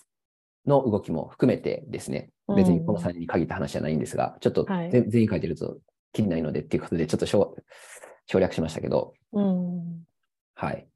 [0.66, 5.78] ーの動きも含めてですね、別にこの3人に限った話じゃないんですが、ちょっと全員書いてると
[6.12, 7.54] きりないのでっていうことで、ちょっと省
[8.38, 10.04] 略しましたけど、うん、
[10.54, 10.88] はい。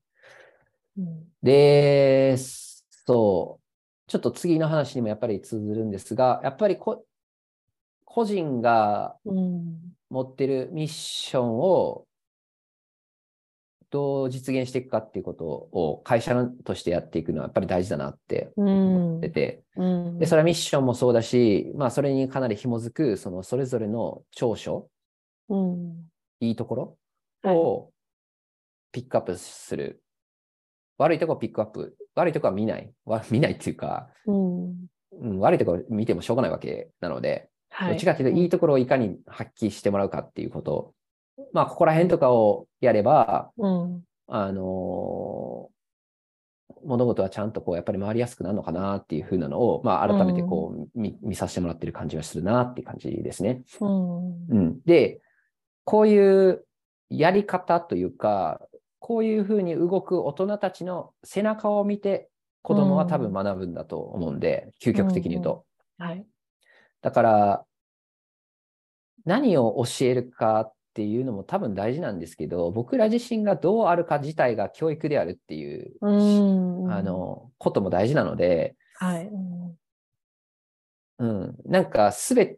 [0.98, 7.04] うん、で、そう、ちょっと次の話にもやっぱり通ずるんですが、やっぱりこ
[8.12, 9.14] 個人が
[10.10, 12.06] 持ってるミッションを
[13.90, 24.88] どう実現していくかっていうことを会社としてやっていくのはやっぱり大事だなって思ってて、うん、でそれはミッションもそうだし、まあ、それにかなり紐づくそのそれぞれの長所、
[25.48, 26.98] うん、いいとこ
[27.44, 27.92] ろを
[28.90, 30.02] ピックアップする、
[30.98, 31.96] はい、悪いところをピックアップ。
[32.16, 32.92] 悪いところは見ない。
[33.30, 34.70] 見ないっていうか、うん、
[35.12, 37.48] うん、悪いところ見てもしょうがないわけなので、はい、
[37.78, 40.94] どっちかっていうといいところをいかに発揮してもらうかっていうこと。
[41.52, 45.70] まあ、ここら辺とかをやれば、うん、あの
[46.84, 53.62] 物事はちゃんとこうやっぱり回りやすくなるのかなっていうふうなのを、まあ、改めてこう、うん、見見させてもらってる感じがするなっていう感じですね。
[53.80, 55.20] うん、うん、で、
[55.84, 56.64] こういう
[57.10, 58.60] やり方というか、
[58.98, 62.28] こういうふうに動く大人たちの背中を見て
[62.62, 65.64] 子供は多分学ぶんだと思うんで、究極的に言うと。
[65.98, 66.24] はい、
[67.02, 67.64] だから、
[69.24, 79.30] 何を教えるかっていうのも多分大事なんですけど、僕ら自身がどうあるか自体が教育であるっていう、うあの、ことも大事なので、はい。
[81.18, 82.56] うん、なんかすべ、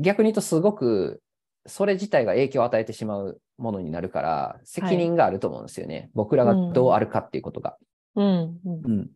[0.00, 1.22] 逆に言うとすごく、
[1.66, 5.94] それ自体が影響を与えてしまうものになるから、責任があると思うんですよね。
[5.94, 7.76] はい、僕らがどうあるかっていうことが。
[8.16, 8.60] うん。
[8.64, 8.82] うん。
[8.84, 9.10] うん、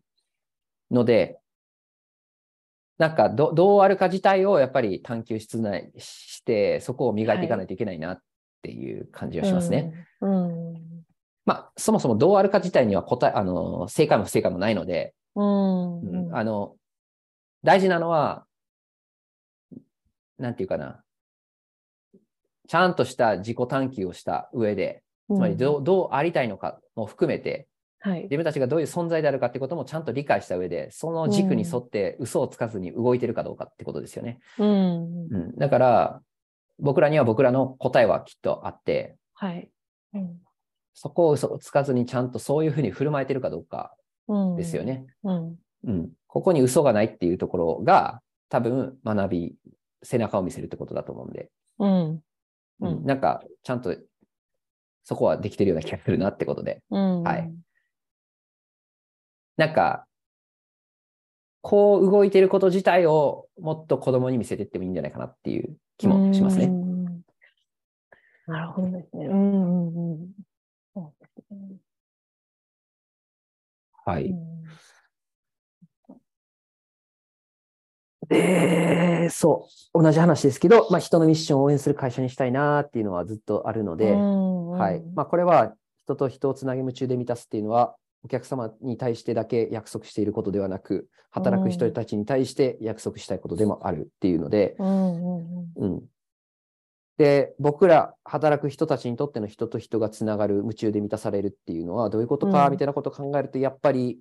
[0.91, 1.39] ので、
[2.97, 8.21] なんかどどうあるか自体をやっぱり探求しないして、そこを磨いていかないといけないなっ
[8.61, 10.05] ていう感じがしますね。
[10.21, 10.81] はい、うん、うん、
[11.45, 16.75] まあ、そもそもどうあるか自体には答え、あの、正解も不正解もないので、うん、うん、あの、
[17.63, 18.45] 大事なのは、
[20.37, 21.03] なんていうかな、
[22.67, 27.67] ちゃんとした自己探求をした上で、つまりどうどうありたいのかも含めて、
[28.05, 34.37] はい、自分たちがどういう存在であるかってこともちゃんと理解した上で、その軸に沿って嘘をつかずに動いてるかどうかってことですよね。
[34.59, 36.21] うん、うん、だから、
[36.77, 39.71] 僕らには僕らの答えはきっとあって、はい。
[40.13, 40.37] うん、
[40.93, 43.95] そこを嘘をつかずにちゃんとそういうふうに振る舞えてるかどうか
[44.55, 45.07] ですよね。
[45.23, 49.55] うん、うん、ここに嘘がないっていうところが多分学び、
[50.03, 51.49] 背中を見せるってことだと思うんで、
[51.79, 52.21] うん。
[52.81, 53.95] うん、なんかちゃんと
[55.05, 57.51] そこはできてるような気がするなってことで、はい。
[59.57, 60.05] なんか、
[61.61, 66.71] こう動いてること自体をもっと子供に見せていってもいいんじゃないかなっていう気もしますね。
[68.45, 69.25] なるほどですね。
[69.25, 70.29] うんうんうん。
[70.93, 71.77] そうですね。
[74.05, 74.35] はい。
[78.27, 85.01] で、そう、同じ話ですけど、まあ、人のミッションを応援する会社にしたいなっていうのはずっとあるので、はい。
[85.15, 87.95] まあ、これは人と人をつなげ夢中で満たすっていうのは、
[88.25, 96.03] お客様に対してだけ約束していることではなく、働く人たちに対して約束したいことでもあるっていうので、うん。
[97.19, 104.17] で、僕ら働く人たちにとっての人と人がつながる、夢中で満たされるっていうのはどういうことかみたいなことを考えると、やっぱり、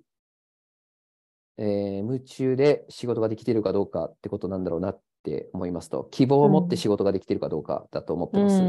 [1.57, 8.61] えー、夢中で仕事ができているかどうかってことなんだろうなって思いますと、希望を持って仕事ができているかどうかだと思ってます。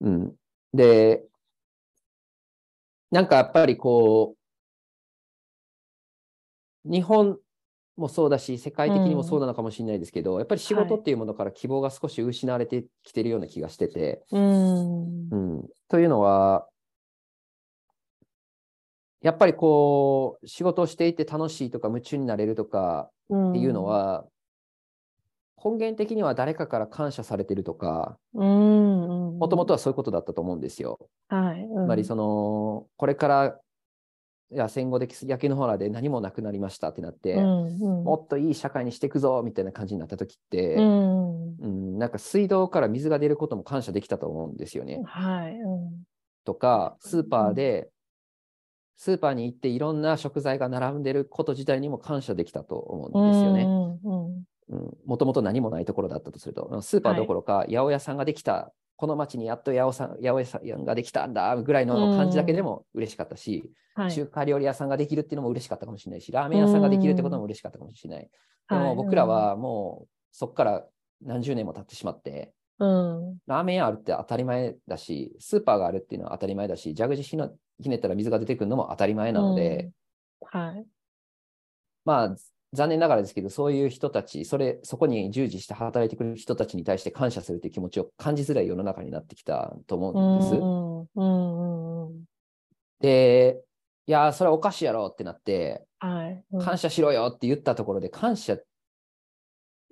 [0.00, 0.34] うん、
[0.72, 1.22] で、
[3.12, 4.36] なんかやっぱりこ
[6.86, 7.38] う、日本
[7.96, 14.24] もそうだし、世界的にもそうなのかもしれないですけど、うん、やっぱり仕事っていうものから希望が少し失われてきてるような気がしてて。
[14.30, 16.66] はい、うん、というのは、
[19.20, 24.26] やっぱりこう、仕事をしていて楽しいとか夢中になれるとかっていうのは、
[25.62, 30.98] 根源的には誰かから感謝されてるとか、ももともとはそういうことだったと思うんですよ。
[31.28, 31.68] はい。
[31.68, 33.58] つまりその、これから、
[34.50, 41.56] いや戦後で焼け野原で何もなくなりましたってなって、もっといい社会にしていくぞみたいな感じになった時って、うん。
[41.58, 45.00] うん、なんか水道から水が出ることも感謝できたと思うんですよね。
[45.04, 45.56] はい。
[45.56, 46.04] うん
[46.44, 47.88] とか、スーパーで、
[48.96, 53.62] スーパーに行っていろんな食材が並んでること自体にも感謝できたと思うんですよね。
[53.62, 54.44] うん
[55.04, 64.12] もともと何もないところだったとすると、スーパーどころか、八百屋さんができた、この町にやっと八百さん八百屋さんができたんだぐらいの感じだけでも嬉しかったし、はい。
[64.12, 68.30] 中華料理屋さんができるっていうのも嬉しかったかもしれないし、ラーメン屋さんができるってことも嬉しかったかもしれない。
[68.70, 70.84] でも僕ら、はもうそこから
[71.20, 73.38] 何十年も経ってしまって、うん。
[73.46, 77.50] ラーメン屋あるって当たり前だし、スーパーがあるっていうのは当たり前だし、蛇口ひの
[77.80, 79.90] ひねったら水が出てくるのも当たり前なので、
[80.40, 80.86] はい。
[82.04, 82.36] まあ
[82.72, 90.54] 残念ながらですけど、そういう人たち、それ、そこに従事して働いてくれる人たちに対して感謝するという気持ちを感じづらい世の中になってきたと思うんです。
[90.54, 92.24] うんうんうん。
[93.00, 93.62] で、
[94.06, 96.44] いやー、それはおかしいやろってなって、はい。
[96.60, 98.58] 感謝しろよって言ったところで、感謝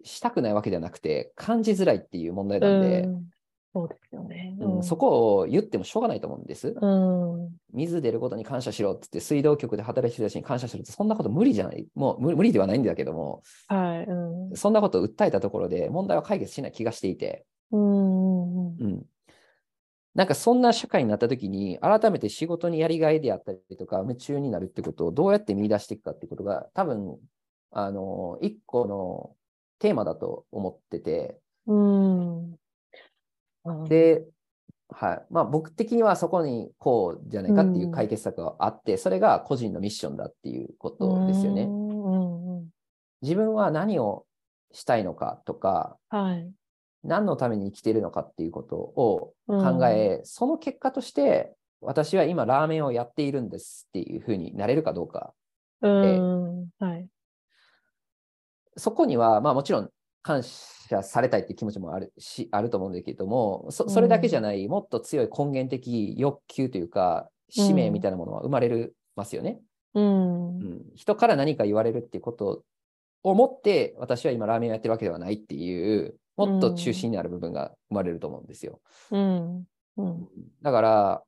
[0.03, 3.31] したくないわけではなくて、感じづらいっていう問題なんで、うん
[3.73, 4.57] そうですよね。
[4.61, 6.75] うんそこを言ってもしょうがないと思うんです。
[6.81, 7.51] うん。
[7.73, 11.87] 水出ることに感謝しろって言って、水道局で働いてる人たちに感謝するって、そんなこと無理じゃない。
[11.95, 14.05] もう無無理ではないんだけども、はい。
[14.05, 14.57] うん。
[14.57, 18.77] そんなことを訴えたところで問題は解決しない気がしていて、うん。
[18.77, 19.07] うん。
[20.14, 27.18] なんかそんな社会になった時に、改めて仕事にやりがいであったりとか、夢中になるってことをどうやって見出していくかってことが、多分、
[27.71, 29.37] あの、一個の
[29.79, 32.60] テーマだと思ってて、うん。
[33.89, 34.25] で、
[34.89, 35.27] はい。
[35.31, 41.69] まあ僕的にはそこにこうじゃないかっていう解決策があって、それが個人のミッションだっていうことですよね。
[43.23, 44.27] 自分は何を
[44.73, 46.51] したいのかとか、はい。
[47.03, 55.33] 何のために生きているのかっていうことをうん考え、その結果として、私は今ラーメンをやっているんですっていうふうになれるかどうか。
[55.81, 56.69] うん。
[56.79, 57.07] はい。
[58.77, 59.91] そこには、まあもちろん
[60.23, 69.61] 感謝されたいっていう気持ちもあるし、あると思うんだけども、そそれだけじゃない、もっと強い根源的欲求というか、使命みたいなものは生まれるますよね。
[69.95, 70.59] うん。
[70.59, 72.62] うん人から何か言われるっていうことを
[73.23, 78.81] 思って、私は今ラーメンをやってるわけではないっていう、もっと中心にある部分が生まれると思うんですよ。
[79.11, 79.64] うん。
[79.97, 80.29] うん。
[80.62, 81.23] だから、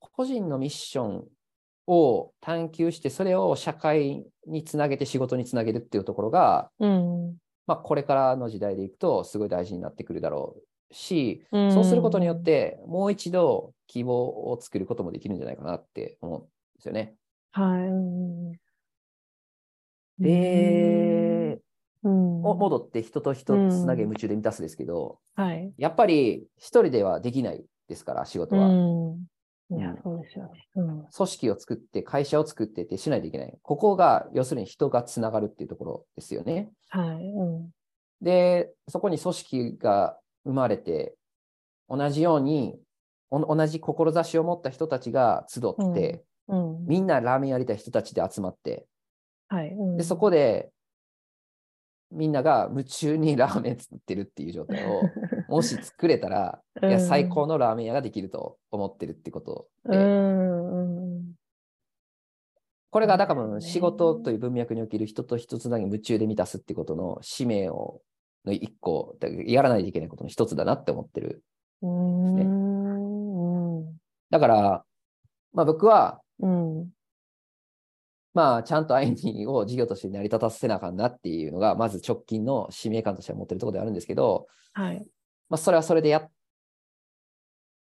[0.00, 1.24] 個人のミッション
[1.86, 7.36] を探求して、それを社会につなげて仕事につなげるっていうところが、うん。
[7.66, 10.56] まあ、これからの時代でいくと、すごい大事になってくるだろ
[10.90, 14.14] うし、うんそうすることによっ、て、もう一度希望
[14.50, 16.48] を作ることもできるんじゃないかなって思うんで
[16.80, 17.14] すよね。
[17.52, 17.88] はい。
[17.88, 18.52] うん。
[20.18, 21.58] で、
[22.02, 25.72] うん、も戻って人と人つなげ夢中で満たすですけど、はい。
[25.76, 28.68] やっぱり一人ではできないですから、仕事は。
[29.70, 29.78] うん。
[29.78, 30.68] いやうん、そうですよね。
[30.76, 31.04] うん。
[31.04, 33.58] 組織を作って、会社を作ってってしないといけない。
[33.62, 36.70] ここが、要するに人がつながるっていうところですよね。
[36.88, 37.32] はい。
[37.32, 37.70] うん。
[38.20, 41.14] で、そこに組織が生まれて、
[41.88, 42.78] 同じように、
[43.30, 46.86] お同じ志を持った人たちが集って、うん。
[46.86, 48.86] みんなラーメンやりたい人たちで集まって、
[49.48, 49.68] はい。
[49.68, 50.70] うんで、そこで、
[52.10, 55.02] みんなが夢中に ラーメン作ってるっていう状態を、
[55.48, 61.16] もし作れたら、いや、最高のラーメン屋ができると思ってるってことで、うん。
[61.16, 61.34] うん。
[62.90, 68.00] これがだから仕事という文脈における人と人つなぎ夢中で満たすってことの使命を、
[68.44, 71.42] の一個、だやらないといけないことの一つだなって思ってる。
[71.82, 73.78] うん。
[73.78, 73.98] うん。
[74.30, 74.84] だから、
[75.52, 76.95] まあ僕は、うん。
[78.36, 84.98] まあちゃんとアイニーを事業として成り立たせなあかんなっていうのが、まず直近の使命感としては持ってるところではあるんですけど、はい。
[85.48, 86.30] まあそれはそれでやっ、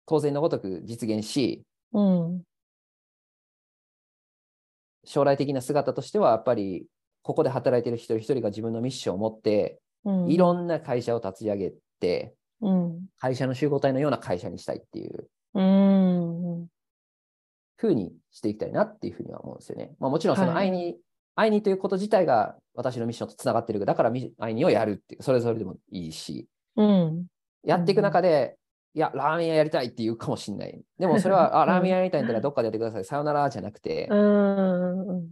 [0.05, 2.43] 当然のごとく実現し、うん。
[5.03, 6.87] 将来的な姿としては、やっぱり、
[7.21, 10.31] ここで働いている一人一人が自分のミッションを持って、うん。
[10.31, 13.07] いろんな会社を立ち上げて、うん。
[13.19, 16.67] 会社の集合体のような会社にしたいっていううん。
[17.75, 19.95] ふうにしていきたいなっていうふうには思うんですよね。
[19.99, 20.97] まあもちろんそのはい愛に、
[21.35, 23.83] 愛にということ自体が私のミッションとつながってる。
[23.85, 27.25] だからミ愛にをやるっていう、それぞれでもいいし、うん。
[27.63, 28.57] やっていく中で、
[28.93, 30.81] いや、ラーメン屋やりたいっていうかもしれない。
[30.97, 33.05] でもそれは、 あ、ラーメン屋やりたいんだったらどっかでやってください。
[33.05, 35.29] さよならじゃなくて、うん。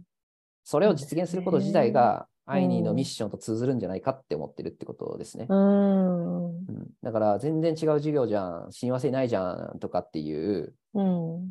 [0.64, 5.46] それを実現すること自体がうんアイニーのミッションと通ずるんじゃないかって思ってるってことですね。
[5.48, 6.44] うん。
[6.44, 6.64] うん
[7.02, 10.74] だから全然違う授業じゃん、親和性ないじゃんとかっていううん。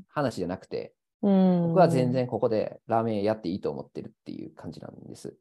[0.07, 1.67] 話じゃなくて、うん。
[1.69, 2.11] 僕は全。
[2.11, 5.35] 然ここでラーメン屋やっていいと思ってるっていう感じなんです。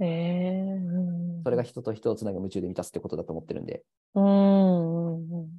[0.00, 1.42] ええうん。
[1.42, 3.82] それが人と人をつなぐ夢中で満たすってことだと思ってるんで。
[4.14, 4.28] うんう
[5.18, 5.58] んうん。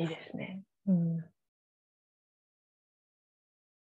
[0.00, 0.62] いいですね。
[0.86, 1.24] うん。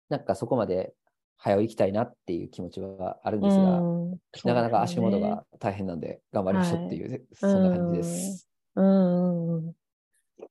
[0.09, 0.93] なんかそこまで
[1.37, 4.11] 早行きたいなっていう気持ちはあるんですが、うん
[4.43, 5.19] なかなか足元。
[5.19, 8.47] が大変なんで頑張りましょうっていう、そんな感じです。
[8.75, 8.85] うん。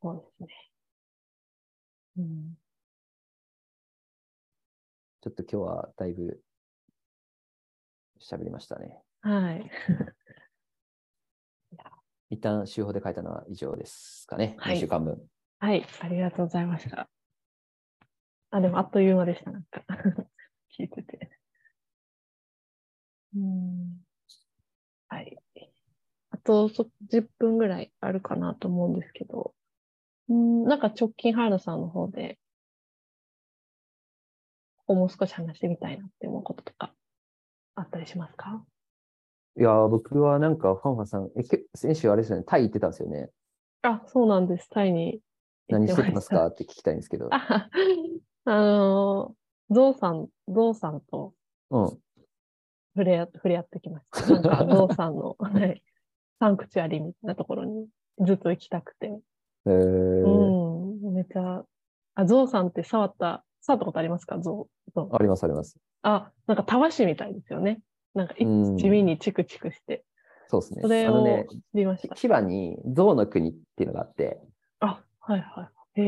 [0.03, 0.49] そうですね。
[2.19, 2.59] うん。
[5.21, 6.41] ちょっと今日はだいぶ
[8.21, 9.03] 喋りましたね。
[9.23, 9.71] はい。
[12.31, 14.57] 一旦週報で書いたのは以上ですかね。
[14.59, 15.27] はい2週間分。
[15.59, 15.87] はい。
[16.01, 17.09] ありがとうございました。
[18.51, 19.51] あ、でもあっという間でした。
[19.51, 19.83] なんか
[20.79, 21.31] 聞いてて。
[23.35, 24.05] うん。
[25.09, 25.39] はい。
[26.31, 29.55] あとそ10分ぐらいあるかなと思うんですけど、
[30.29, 32.39] うん、なんか直近原田さんの方で、
[34.79, 36.95] ここもう少し話してみたいなって思うこととか
[37.75, 38.65] あったりしますか？
[39.59, 43.31] いやー、僕はなんかファンファンさん、えけ先週あれですよね、タイ行ってたんですよね。
[43.83, 44.69] あ、そうなんです。
[44.71, 45.21] タイに
[45.69, 46.47] 行何ってましてますか？
[46.47, 47.29] って聞きたいんですけど。
[47.31, 47.69] あ、
[48.47, 49.35] あの、
[49.71, 51.35] ゾウさん、ゾウさんと
[51.71, 51.99] うん。
[52.97, 54.27] 触れ合触れ合ってきました。
[54.27, 55.83] なんか、ゾウさんの、 はい、
[56.39, 57.89] サンクチュアリみたいなところに
[58.21, 59.19] ずっと行きたくて。
[59.67, 61.65] えーうん、めっちゃ、
[62.15, 64.39] あ、ゾウさんって触った、触ったことありますか？
[64.41, 64.91] ゾウ。
[64.95, 65.77] ゾウあります、あります。
[66.03, 67.81] あ、なんかたわしみたいですよね。
[68.15, 68.45] なんか、地
[68.91, 70.05] 味にチクチクして。
[70.49, 70.83] そうですね。
[70.83, 72.15] それを知りました。
[72.15, 74.39] 千葉に象の国っていうのがあって、
[74.81, 76.01] あ、はいはい。
[76.01, 76.05] へ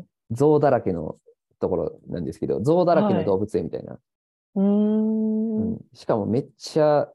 [0.00, 0.04] え。
[0.30, 1.16] 象だらけの
[1.60, 3.98] ところなんですけど、象だらけはいの動物園みたいな。
[4.54, 5.56] うーん。
[5.56, 7.10] うんしかもめっちゃ、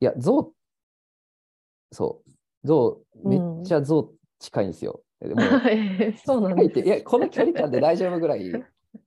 [0.00, 0.52] いや、象、
[1.92, 2.30] そう、
[2.66, 5.02] 象、めっちゃ象近いんですよ。
[5.20, 8.52] でもえー そうなんです近いや、この距離感で大丈夫ぐらい、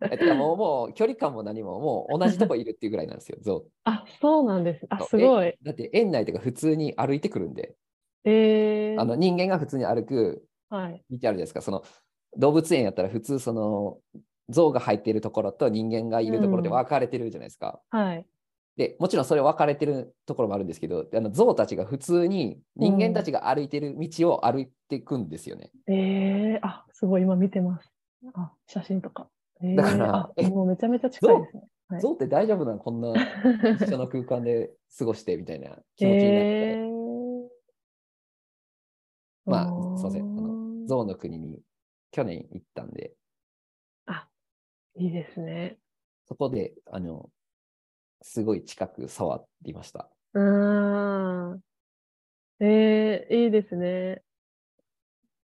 [0.02, 3.66] えてかもう、もう距離感も何も、もう同じとこいるっていうぐらいなんですよ、 象。
[3.84, 4.86] あ、そうなんです。
[4.90, 5.56] あ、すごい。
[5.62, 7.76] だって園内とか普通に歩いてくるんで、
[8.24, 10.92] えー、あの人間が普通に歩くはい。
[10.92, 11.84] 道あるじゃないですか、その
[12.38, 14.00] 動物園やったら普通その
[14.50, 17.82] 象が入っているところと人間がいるところでうん分かれてるじゃないですか。
[17.90, 18.26] はい。
[18.80, 25.70] でもちろんそれ分かれてるところもあるんですけど、あの象たちが普通に人間たちが歩いてる道を歩いていくんですよね。
[25.90, 27.92] えー、あ、すごい、今見てます。
[28.34, 29.28] あ、写真とか。
[29.62, 31.62] えー、だからもうめちゃめちゃ近いですね。
[31.90, 32.78] はい象って大丈夫なの？
[32.78, 33.14] こんな
[33.82, 36.22] 一緒の空間で過ごしてみたいな気持ちになって、
[36.70, 37.50] えー、
[39.46, 41.60] まあすいませんあの象の国に
[42.12, 43.14] 去年行ったんで、
[44.96, 45.80] いいですね。
[46.28, 47.32] そこであの
[48.22, 50.10] すごい近く触りました。
[50.34, 51.62] うーん。
[52.62, 54.24] えー、いいですね。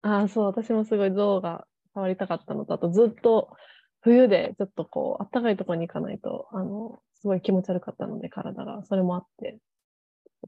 [0.02, 3.56] あ、そう、私もすごい象が触りたかったのと、あとずっと
[4.00, 8.84] 冬でちょっとこう、暖かいところに行かないと、あの、すごい気持ち悪かったので、体が。
[8.84, 9.58] それもあって、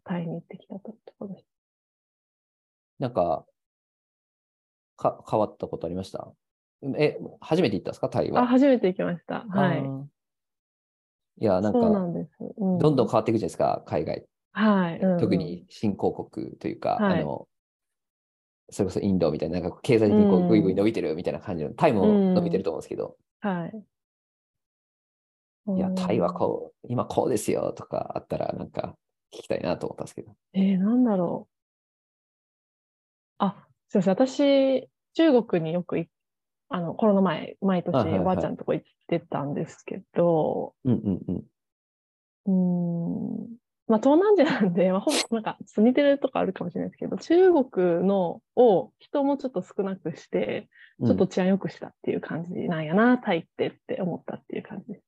[0.05, 1.45] タイに行ってきたところです。
[2.99, 3.47] なんか、
[4.97, 6.33] か変わったことありました？
[6.99, 8.09] え、初めて行ったんですか？
[8.09, 8.43] タイは。
[8.43, 9.45] あ、初めて行きました。
[9.49, 10.14] はい。
[11.39, 14.25] いや、なんか、どんどん変わっていくじゃないですか、海外。
[14.53, 15.01] はい。
[15.01, 17.49] うんうん特に新興国というか、はいあの、
[18.71, 23.85] それこそインドみたいな、なんか経済的にこうんうぐいぐい伸びてるみたいな感じの、タイも伸びてると思うんですけど、はい。
[25.77, 28.97] いや、タイはうんこう、今こうですよとかあったら、なんか
[29.33, 30.35] 聞きたいなと思ったんですけど。
[30.53, 31.55] えー、なんだろう。
[33.39, 34.13] あ、すいません。
[34.13, 36.09] 私、中国によくい
[36.75, 41.45] あの、コロナ前、毎年おばあちゃんのとこ行ってたんですけど、うんうん
[42.47, 43.37] うん。
[43.37, 43.57] うーん、
[43.87, 50.69] まあ、東南アジアなんで、 まあ、ほぼ、なんか、似てるとこあるかもしれないですけど、中国のを人もちょっと少なくして、
[50.99, 55.05] ちょっと治安良くしたっていう感じなんやな、タイってって思ったっていう感じです。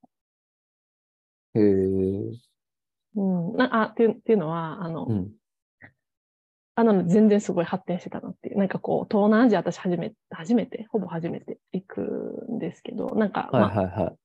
[1.57, 2.39] うん、へえ。
[3.17, 5.33] うん、なあっていうっていうのは、あの、うん。
[6.79, 8.59] あの、全然すごい発展してたなっていう。
[8.59, 14.16] なんかこう、東南アジア私初めて、初めて、ほぼ初めて行くんですけど、なんか、はいまはいはい。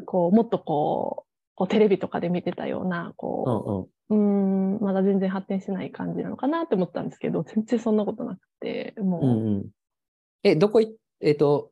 [0.00, 4.18] あ、こう、もっとこう、こうテレビとかで見てたような、うんこうん。
[4.18, 9.66] う、うーん、まだ全然発展してない感じなのかなって思ったんですけど、全然そんなことなくて、もう、うんうん。
[10.42, 11.70] え、どこい、えっ、と、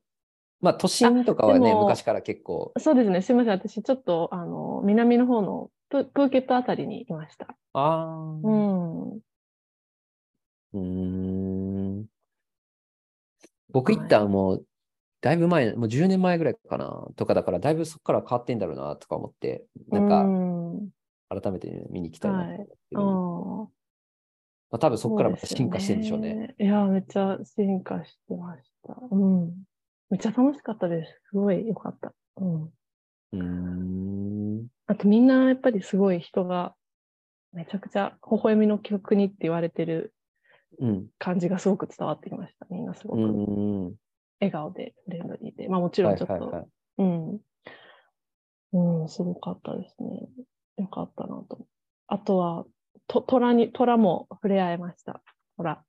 [0.61, 7.49] まあ都心とかはね、昔から結構、そうですね、すいません、私ちょっと、あの、南の方のププーケットあたりにいました。
[7.72, 8.41] ああ、う。
[8.45, 10.81] うんー
[12.03, 12.07] ん。
[13.73, 14.66] 僕行ったのもう、
[15.21, 20.91] だいぶ前、もう10年前ぐらいかな、とかだから、だいぶそこから変わってんだろうな、とか思って、なんうか、ん
[21.29, 23.68] 改めてね見に行きたいなと思ったけあど、あ。
[24.73, 26.55] まあ、多分そこからまた進化してるんでしょうね。。
[26.59, 28.97] いや、めっちゃ進化してました。
[29.11, 29.64] うん。
[30.11, 31.23] めっちゃ楽しかったです。
[31.31, 32.14] すごい良かった。
[32.37, 32.62] うん。
[32.64, 34.66] うーん。
[34.87, 36.75] あとみんなやっぱりすごい人が、
[37.53, 40.20] めちゃくちゃ微笑みの曲にって言われてるうん。
[41.18, 42.66] 感じがすごく伝わってきました。
[42.71, 43.23] みんなすごく
[44.41, 45.68] 笑顔でフレンドリーで。
[45.68, 46.66] まあもちろはんちょっと、いはいはい。
[46.99, 47.41] うん。
[48.73, 50.29] うん、すごかったですね。
[50.79, 51.66] よかったなと。
[52.07, 52.64] あとは、
[53.07, 55.23] と虎に、虎も触れ合えました。
[55.57, 55.83] 虎。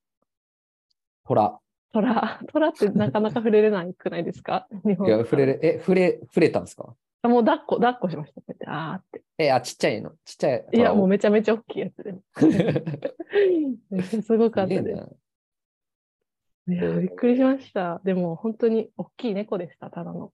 [1.23, 1.59] ほら。
[1.93, 4.67] 虎、虎ってなかなか触れれないくないですか？
[4.85, 6.85] 日本いや、触れる、え、触れ、触れたんですか？
[6.87, 8.41] あもう抱っこ、抱っこしました。
[8.41, 9.21] こうやってあーって。
[9.37, 10.11] え、あ、ちっちゃいの？
[10.25, 10.65] ちっちゃい。
[10.73, 12.15] いや、もうめめちゃめちゃ大きいやつで。
[14.23, 15.15] すごかったです。
[16.67, 18.01] いや、びっくりしました。
[18.03, 20.31] でも本当に大きい猫でした、ただの。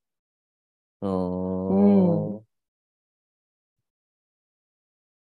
[1.01, 2.47] うーん。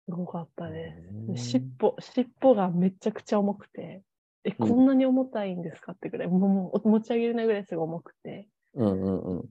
[0.08, 0.94] すごかったで
[1.36, 1.50] す。
[1.50, 4.02] 尻尾、尻尾がめちゃくちゃ重くて、
[4.44, 9.48] え、うんこんなに重たいんですかってぐらい、もうもう持ち上げれないぐらいすごい重くて、うんうんう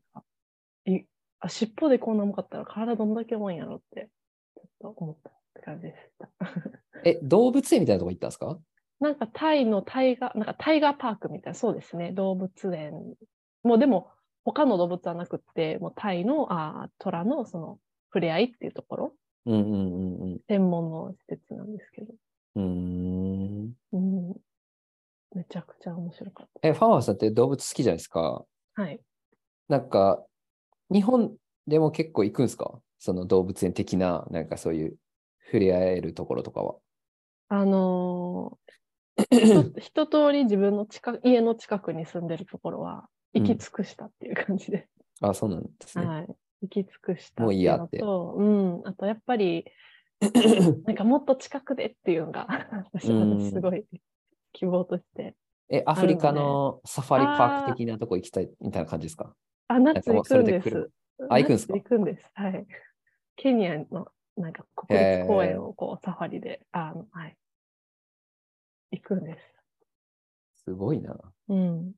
[0.87, 0.93] ん。
[0.93, 1.05] い
[1.39, 4.09] あ尻尾でこんな重かったら体どんだけ重いんやろって、
[4.55, 6.29] ちょっと思ったって感じでした。
[7.03, 8.59] え、動物園みたいなとこ行ったんですか？
[8.99, 13.15] なんかタイのタイガー、なんかタイガーパークみたいな、そうですね、動物園。
[13.63, 14.09] もうでも、
[14.45, 17.79] 他の動物はなくって、もうタイの、あー虎のその
[18.09, 19.13] 触れ合いっていうところ、
[19.45, 20.39] うんうんうんうん。
[20.47, 22.13] 専門の施設なんですけど、
[22.55, 23.73] うーん。
[23.91, 24.35] うん、
[25.35, 26.67] めちゃくちゃ面白かった。
[26.67, 28.45] え、ファンハウスさんって動物好きじゃないですか？
[28.75, 29.01] はい。
[29.67, 30.23] なんか、
[30.91, 31.35] 日本
[31.67, 32.79] でも結構行くんですか？
[32.97, 34.97] その動物園的な、なんかそういう
[35.45, 36.75] 触れ合えるところとかは。
[37.49, 38.75] あのー
[39.79, 44.89] 一通り自分の近く家の近くに住んでるところは行き尽くしたっていう感じです。
[45.21, 46.05] あ、そうなんですね。
[46.05, 46.27] はい。
[46.63, 48.81] 行き尽くしたもういいやってうん。
[48.85, 49.65] あとやっぱり、
[50.85, 52.47] なんかもっと近くでっていうのが、
[52.93, 53.85] 私はすごい
[54.53, 55.35] 希望として。
[55.69, 59.33] え、アフリカのサファリパーク的なとこ行きたいみたいな感じですか？
[59.67, 60.89] あ、夏行くんです。
[61.29, 61.73] あ行くんですか？
[61.73, 62.23] 夏行くんです。
[62.33, 62.65] はい。
[63.35, 64.07] ケニアの
[64.37, 67.37] なんか国立公園をこうサファリで、あの、はい。
[68.91, 70.63] 行くんです。
[70.65, 71.15] すごいな。
[71.49, 71.93] うん。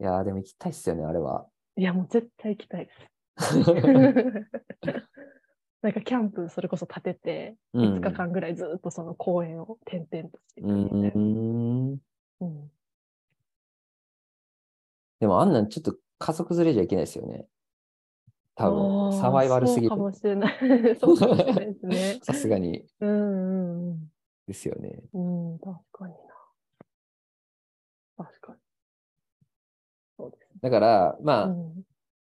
[0.00, 1.46] いやーでも行きたいっすよね、あれは。
[1.76, 2.98] いや、もう絶対行きたいです。
[5.80, 11.08] なんかキャンプそれこそ立てて、うん5日間ぐらいずっとその公園を転々としていくうみたいな。
[11.10, 12.00] ーん。
[12.40, 12.70] うん
[15.20, 17.46] でもあんなんちょっと家族連れじゃいけないですよね。
[18.54, 20.02] 多あ分、ーサバイバルすぎるそうか。
[20.04, 20.56] もしれない。
[21.00, 22.18] そうかもしれないですね。
[22.22, 24.12] さすがにうんうんうん。
[24.46, 25.00] ですよね。
[25.12, 26.18] うん、確かにな。
[28.24, 28.58] 確かに。
[30.16, 30.60] そうですね。
[30.60, 31.82] だから、まあ、うん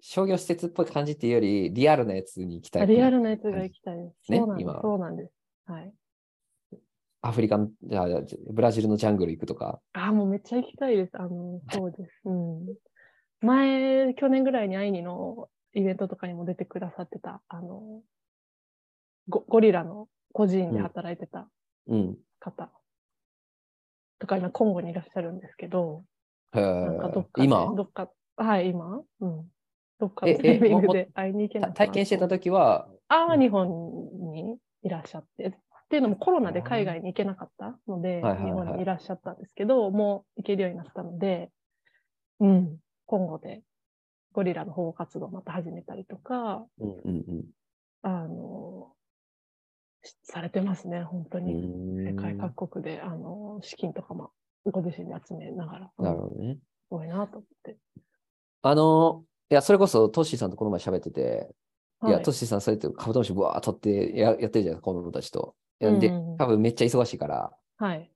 [0.01, 2.83] 商業施設っぽい感じっていうより、リアルなやつに行きたい。
[2.83, 4.31] あリアルなやつが行きたいです。
[4.31, 4.62] ねそうなんです。
[4.62, 5.33] 今そうなんです。
[5.66, 5.93] はい。
[7.23, 8.07] アフリカの、じゃあ、
[8.51, 9.81] ブラジルのジャングル行くとか。
[9.93, 11.11] あ、もうめっちゃ行きたいです。
[11.14, 12.11] あの、そうです。
[12.25, 12.77] うん。
[13.41, 18.03] 前、去年ぐらいにアイニのイベントとかにも出てくださってた、あの、
[19.29, 21.49] ゴゴリラの個人で働いてた
[21.87, 22.19] うん。
[22.41, 22.71] 方
[24.21, 26.05] とか今、コンゴにいらっしゃるんですけど、
[26.53, 27.75] へなんかどっーかで、今？
[27.77, 29.03] どっか、はい、今？
[29.21, 29.49] うん。
[29.99, 33.69] どっかのえタイミングで会いに行けなたい体験してた時は、ああ、日本
[34.33, 35.59] にいらっしゃって。
[35.89, 41.51] っていうのもコロナで海外に行けなかったので、はいはいはい日本にいらっしゃったんですけど、もう行けるようになったので、
[42.41, 42.76] うん、
[43.07, 43.62] 今後で
[44.32, 47.45] ゴリラの保護活動をまた始めたりとか、うんうん
[48.03, 48.93] あの、
[50.03, 51.45] しされてますね、本当うん。
[51.45, 52.05] に。
[52.07, 54.30] 世界各国で、あの、資金とかも
[54.66, 56.55] ご自身で集めながら、なるうんほどね。
[56.55, 56.61] す
[56.91, 57.78] ごいなと思って。
[58.62, 61.49] あの、いや、それこそトッシーさんとこの前喋ってて、
[62.05, 65.57] いや、はいトッシーさん、そうやってカブトムシぶわー取ってややってるじゃないですか、子供たちと。
[65.81, 68.11] で多分めっちゃ忙しいから、はい。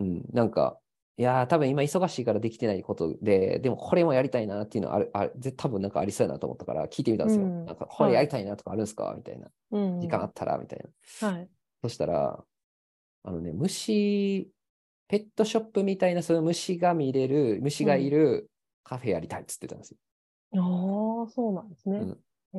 [0.00, 0.78] うん、なんか、
[1.16, 7.46] いやー、多分今忙しいからできてないことで、でもこれもやりたいなっていうのはある、あ多分なんかありそうやなと思ったから聞いてみたんですよ。
[7.46, 9.14] うんなんか、これやりたいなとかあるんですか？
[9.16, 9.48] みたいな。
[9.70, 10.00] うん。
[10.00, 10.80] 時間あったらみたい
[11.20, 11.28] な。
[11.28, 11.48] はい。
[11.82, 12.44] そしたら、
[13.22, 14.50] あのね、虫、
[15.06, 18.50] ペットショップみたいなその虫が見れる、虫がいる
[18.82, 19.98] カフェやりたいっつってたんですよ。
[20.54, 21.98] ああ、そうなんですね。
[21.98, 22.12] うんへ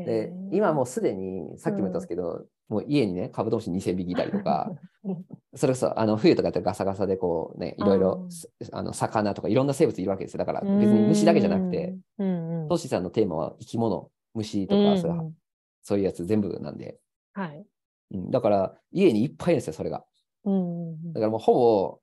[0.04, 4.72] でー、今もうすでに、さっきも言ったんですけど、もう家にね、カブトムシ2000匹いたりとか、
[5.56, 10.40] それこそあの冬とかやったらガサガサでこうね、いろいろすあの魚とかいろんな生物いるわけですよ。
[10.40, 12.68] だから別に虫だけじゃなくて、、うんうん。
[12.68, 14.98] トシさんのテーマは生き物、虫とか、うんうん。
[14.98, 15.36] そういう
[15.82, 16.98] そういうやつ全部なんで、
[17.34, 17.66] はい。
[18.12, 20.04] うん、だから家にいっぱいいるんですよ、それが。
[20.44, 21.14] うんうんうん。
[21.14, 22.00] だからもうほぼ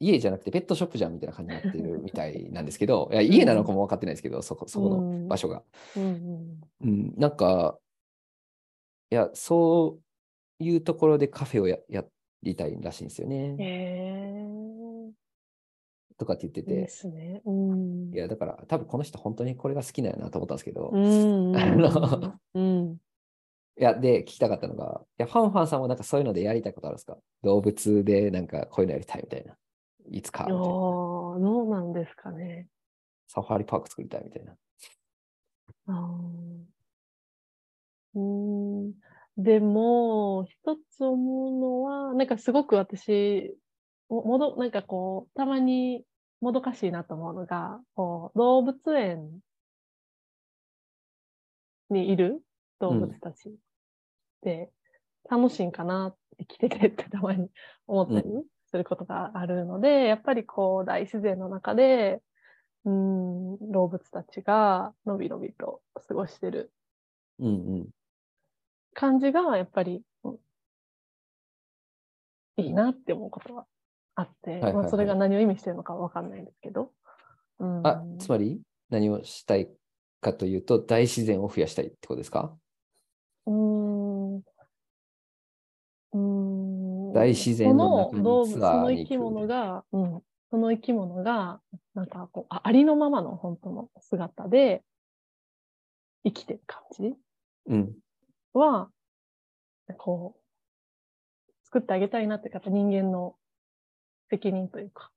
[0.00, 5.62] 家じゃなくてペットショップじゃんみたいな感じになってるみたいなんですけど、 いや家なのかも分かってないですけど、そこそこの場所が。
[5.96, 7.78] うんうんうん、なんか、
[9.10, 9.98] いや、そ
[10.60, 12.04] ういうところでカフェをやや
[12.42, 13.56] りたいらしいんですよね。
[13.58, 15.12] へえ。
[16.16, 17.42] とかって言ってでて、すね。
[17.44, 18.12] うん。
[18.12, 21.52] いや、だから多分この人本当にこれが好きなんやなと思ったんですけど、うあん。
[21.80, 22.98] のうん。
[23.78, 27.18] いや、で、聞きたかったのが、いや、ファンファンさんもなんかそういうのでやりたいことあるんですか？
[27.42, 29.56] 動物でなんかこういうのやりたいみたいな。
[30.10, 32.68] いつかみたいどうなんですかね。
[33.28, 34.56] サファリパーク作りたいみたいな。
[35.88, 36.78] あー
[38.14, 38.94] うーん。
[39.36, 43.56] でも、一つ思うのは、なんかすごく私、
[44.08, 46.04] ももど、なんかこう、たまに
[46.40, 49.40] もどかしいなと思うのが、こう、動物園
[51.90, 52.42] にいる
[52.80, 53.52] 動物たちっ
[54.42, 54.70] て
[55.30, 57.48] 楽しいんかなって生きててってたまに
[57.86, 58.28] 思ったり
[58.70, 62.22] することがあるので、やっぱりこう、大自然の中で、
[62.84, 66.72] うーん、動物たちがのびのびと過ごしてる
[67.38, 67.90] うんうん。
[68.94, 70.38] 感じが、やっぱり、うん
[72.56, 73.66] いいなって思うことは
[74.14, 76.92] あって、まあ、それが何を意味してるのかわかんないんですけど。
[77.60, 79.70] うん、あ、つまり何をしたい
[80.20, 82.58] かというと、大自然を増やしたいってことですか？
[83.46, 84.44] うーん。
[86.12, 86.87] うーん。
[87.12, 90.22] 大自然の動物、その生き物が、うん。
[90.50, 91.60] その生き物が、
[91.94, 94.82] なんかこう、あありのままの本当の姿で
[96.24, 97.14] 生きてる感じ
[97.66, 97.94] うん。
[98.54, 98.90] は、
[99.98, 103.36] こう、作ってあげたいなって、やっぱ人間の
[104.30, 105.10] 責任というか、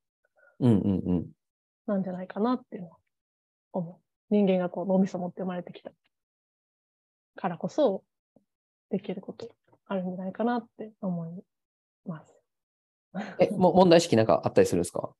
[0.60, 1.32] うんうんうん。
[1.88, 2.98] なんじゃないかなっていうのは
[3.72, 3.96] 思う。
[4.34, 5.92] 人間がこう脳みそ持って生まれてきた
[7.36, 8.04] からこそ、
[8.90, 9.50] できること
[9.88, 11.44] あるんじゃないかなって思い
[12.06, 12.34] ます。
[13.40, 15.12] え、も問題意識なんかあったりするんですか？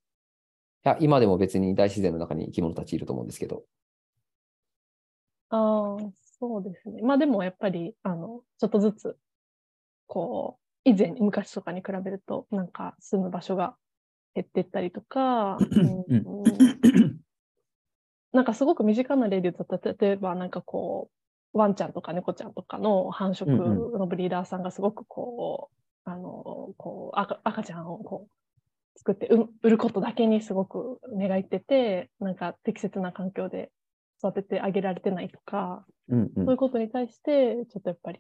[0.86, 3.64] いや、今でも別に大自然の中に生き物たちいると思うんですけど。
[5.50, 7.02] ああ、そうですね。
[7.02, 9.18] まあでもやっぱり、あの、ちょっとずつ、
[10.08, 13.76] こう、以前、昔とかに比べると、なんか住む場所が
[14.34, 17.22] 減っていったりとか、うん
[18.34, 21.12] なんかすごく身近な例で言うと、例えばなんかこ
[21.54, 25.76] う、ワンちゃんとか猫ちゃんとかの繁殖うんのブリーダーさんがすごくこう、
[26.06, 28.34] あの、こう赤、赤ちゃんをこう、
[29.00, 33.72] 作ってう売ることだけにすごく願いってて、なんか適切な環境で
[34.24, 38.20] 育ててあげられてないとか、うんうんそういうことに対して、ちょっとやっぱり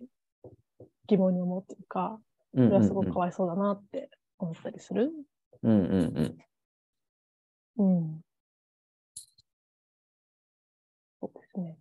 [1.08, 2.20] 疑問に思うというか、
[2.54, 5.12] うんそれはすごくかわいそうだなって思ったりする。
[5.64, 6.38] うんうん
[7.78, 7.84] うん。
[7.84, 8.22] うん。
[11.22, 11.78] そうですね。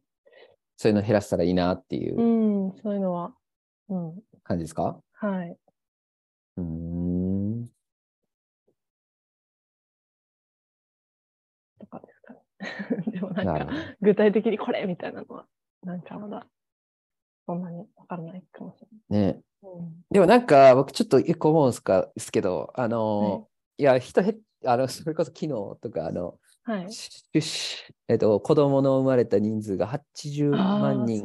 [0.77, 3.35] そういうの減らしたらいいなっていううんそういうのは、
[3.89, 4.21] うん。
[4.45, 4.99] 感じですか？
[5.13, 5.57] はい。
[6.61, 7.71] うーん。
[11.79, 12.41] とかですかね。
[13.13, 13.97] でもなんか。
[14.01, 15.47] 具体的にこれみたいなのは、
[15.83, 16.47] なんかまだ、
[17.47, 19.25] そんなにわからないかもしれね。
[19.27, 19.43] ない。
[19.63, 22.11] うんでもなんか、僕ちょっと一個思うんですか？
[22.17, 23.39] ですけど、あの、は
[23.79, 25.49] いい、や、人へ、あの、それこそ昨日
[25.81, 26.89] とか、あの、はい。
[28.09, 31.23] えっと、子供の生まれた人数が80万人。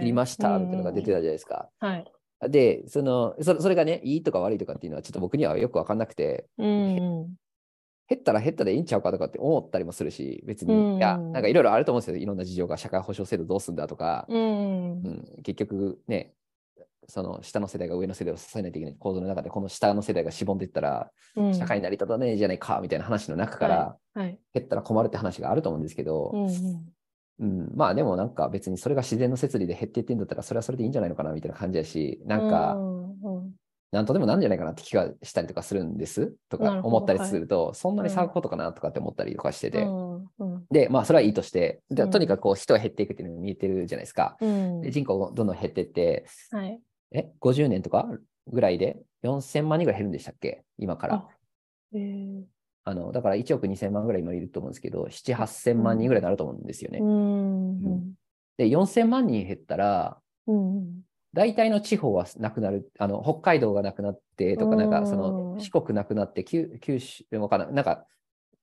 [0.00, 1.70] いりましたみたいなのが出てたじゃないですか。
[1.78, 2.12] はい。
[2.48, 7.34] で、そのそれ、それがね、いいとか悪いとかっていうのはちょっと僕にはよくわかんなくて、うんうん。
[8.06, 12.16] 減ったら減ったでいいんちゃうかとかって思ったりもするし、別に、うんいや、なんかいろいろあると思うんですよ。
[12.16, 15.08] いろんな事情が、社会保障制度どうすんだとか、うんう。
[15.08, 16.34] ん、結局ね、
[17.08, 24.38] その下の世代が上の世代を支えないといけない構造の中で、この下の世代がしぼんでいったら、うん社会成り立たねえじゃないかみたいな話の中から、はい。
[24.52, 26.93] 減ったら困るって話があると思うんですけど、うんうん。
[27.40, 32.78] うん、まあでもなんか別にそれが自然の摂理で減っていってんだったら、それはそれでいいんじゃないのかなみたいな感じやし、なんか、
[33.90, 40.66] なんとでもなんじゃないかなって気がしたりとかするんですとか思ったりすると、そんなに騒ぐことかなとかって思ったりとかしてて、うんうん。
[40.70, 44.36] で、まあそれはいいとして、とにかくこう人が減っていくっていうのが見えてるじゃないですか。
[44.40, 44.80] うん。
[44.80, 46.80] で人口どんどん減ってって、はい。
[47.12, 48.08] え、50年とか
[48.48, 50.64] ぐらいで4000万人ぐらい減るんでしたっけ？
[50.78, 51.14] 今から。
[51.14, 51.28] あ。
[51.94, 52.42] えー
[52.84, 56.98] あの、だから1億2000万ぐらい今いると思うんですけど、7、8000万人ぐらいになると思うんですよね。
[57.00, 58.14] うんうん
[58.56, 61.00] で、4000万人減ったら、うん
[61.34, 68.06] 大体の地方はなくなる、あの北海道がなくなってとか、なんかそうんの四国なくなって、九九州でもかな、なんか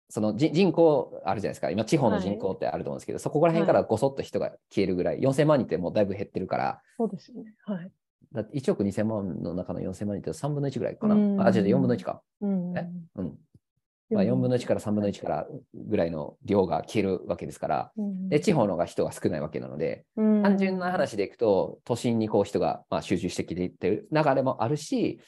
[0.07, 7.53] その人人口あるじゃないですか、今、地方の人口ってあると思うんですけど、そこら辺からごそっと人が消えるぐらい、4000万人ってもうだいぶ減ってるから、そうですよね。
[7.65, 7.91] はい。
[8.31, 11.15] だって1億2000万の中の4000万人って3分の1ぐらいかな。
[11.15, 12.21] うんあ、違う、4分の1か。
[12.39, 12.89] うんえ？
[13.17, 13.37] うん。
[14.11, 17.91] まあ、4分の1から3分の1からぐらいの量が消えるわけですから、
[18.29, 25.19] で、地方の方が人が少ないわけなので、単純な話でいくと、都心にこう人がまあ集中してきていってる流れもあるし、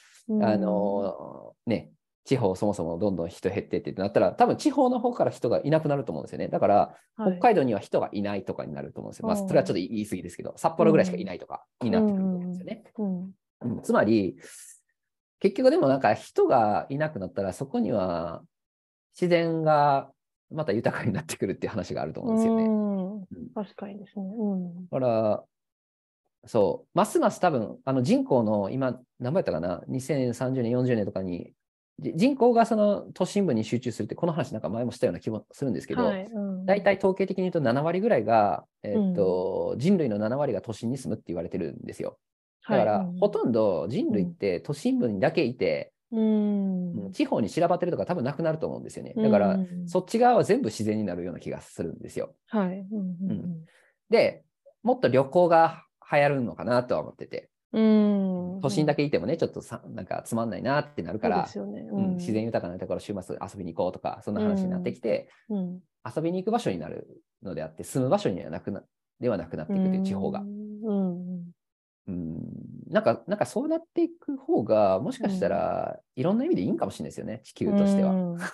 [0.41, 1.91] あのね、
[2.25, 6.47] 地方そもそもどんどん人減ってってなったら、多分地方の方から人がいなくなると思うんですよね。
[6.47, 9.27] だから、北海道には人がいないとかになると思うんですよ。
[9.27, 12.83] まあ、うんそれはちょっと言い過ぎですけど、札幌ぐらいしかいないとかになってくると思うんですよね。
[12.97, 13.31] うん。
[13.61, 13.81] うん。
[13.81, 14.37] つまり、
[15.39, 18.41] 結局でもなんか人がいなくなったら、そこには
[19.19, 20.11] 自然が
[20.51, 22.65] また豊かになってくるっていう話があると思うんですよね。
[22.65, 24.25] うん確かにですね。
[24.25, 24.85] うん。
[24.85, 25.43] だから、
[26.45, 31.53] そう、ますます多分、あの人口の今、何倍やったかな、2030年、40年とかに、
[31.99, 36.25] じ人口がその都心部に集中するって、この話なんか前もしたような気もするんですけど、はい。
[36.25, 42.17] うん大体統計的に言うと7割ぐらいが、えーっと人類の7割が都心に住むって言われてるんですよ。
[42.67, 47.11] だから、はいほとんど人類って都心部にだけいて、うん。
[47.11, 49.13] 地方に散らばってるとか多分なくなると思うんですよね。
[49.17, 52.35] だから、うんそっち側は全部自然になるような気がするんですよ。
[52.47, 52.85] はい。
[52.91, 53.65] うん
[54.09, 54.43] で、
[54.83, 58.55] もっと旅行が流行るのかなとは思ってて、うん。
[58.55, 58.61] うん。
[58.61, 61.49] 都心だけけいてもね、ちょっとさなんかつまんないなってなるから。
[61.55, 65.79] うん自然豊かなところ週末遊びに行こうとか、そんな話になってきて、うん。
[66.15, 67.07] 遊びに行く場所になる
[67.41, 68.83] のであって、住む場所にはなくな
[69.19, 70.41] ではなくなっていくという地方が。
[70.41, 70.62] うん。
[72.07, 72.39] うん、
[72.89, 78.11] なんか、なんかそうなっていく方が、もしかしたらいろんな意味でいいんかもしれないですよね、地球としては。
[78.11, 78.37] うん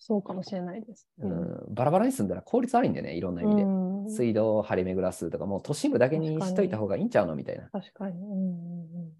[0.00, 1.08] そうかもしれないです。
[1.18, 3.62] うん、バラバラに住んだら効率悪いんでね、いろんな意味で。
[3.62, 7.68] うん水道を張り巡らすとか、もう都心部だけにしといた方がいいんちゃうのみたいな。
[7.70, 8.18] 確かに。
[8.22, 9.12] うん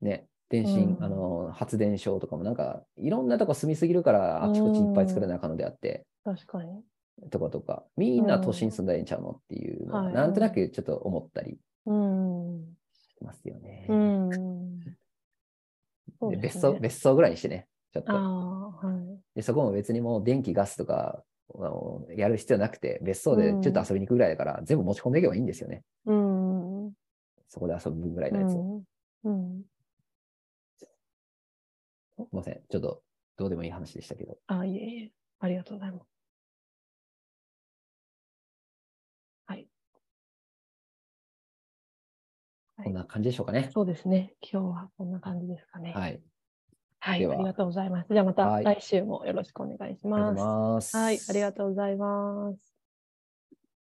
[0.00, 0.28] ね。
[0.48, 6.82] 電信、うんあの、発電所とかもなんか、いろんなとこ住みすぎるから、あちこちいっぱい作らなあかんのであって、確かに。
[7.30, 12.76] とかとか、みんな都心住んだらええんちゃうのっていうのは、はいなんとなくちょっと思ったりうん。
[13.18, 13.86] しますよね。
[16.40, 18.12] 別荘、別荘ぐらいにしてね、ちょっと。
[18.12, 19.36] はい。
[19.36, 21.22] でそこも別にもう電気、ガスとか、
[21.54, 25.82] あのやる必要なくて、別荘でちょっと遊びに行くぐらいだから、全部持ち込んでいけばいいんですよね。
[26.06, 26.92] うん。
[27.48, 28.62] そこで遊ぶぐらいうのやつを。
[28.62, 28.84] ん。
[29.24, 29.62] うん。
[30.78, 30.84] す
[32.22, 32.60] いません。
[32.68, 33.02] ちょっと
[33.36, 34.38] どうでもいい話でしたけど。
[34.46, 35.12] あ、いえいえ。
[35.38, 36.15] ありがとうございます。
[42.82, 43.70] こんな感じでしょうかね。
[43.72, 44.34] そうですね。
[44.40, 45.92] 今日はこんな感じですかね。
[45.92, 46.20] はい。
[47.00, 47.26] はい。
[47.26, 48.12] ありがとうございます。
[48.12, 50.06] じゃあまたはい来週もよろしくお願いし。
[50.06, 50.96] ます。
[50.96, 51.18] はい。
[51.28, 52.75] ありがとうございます。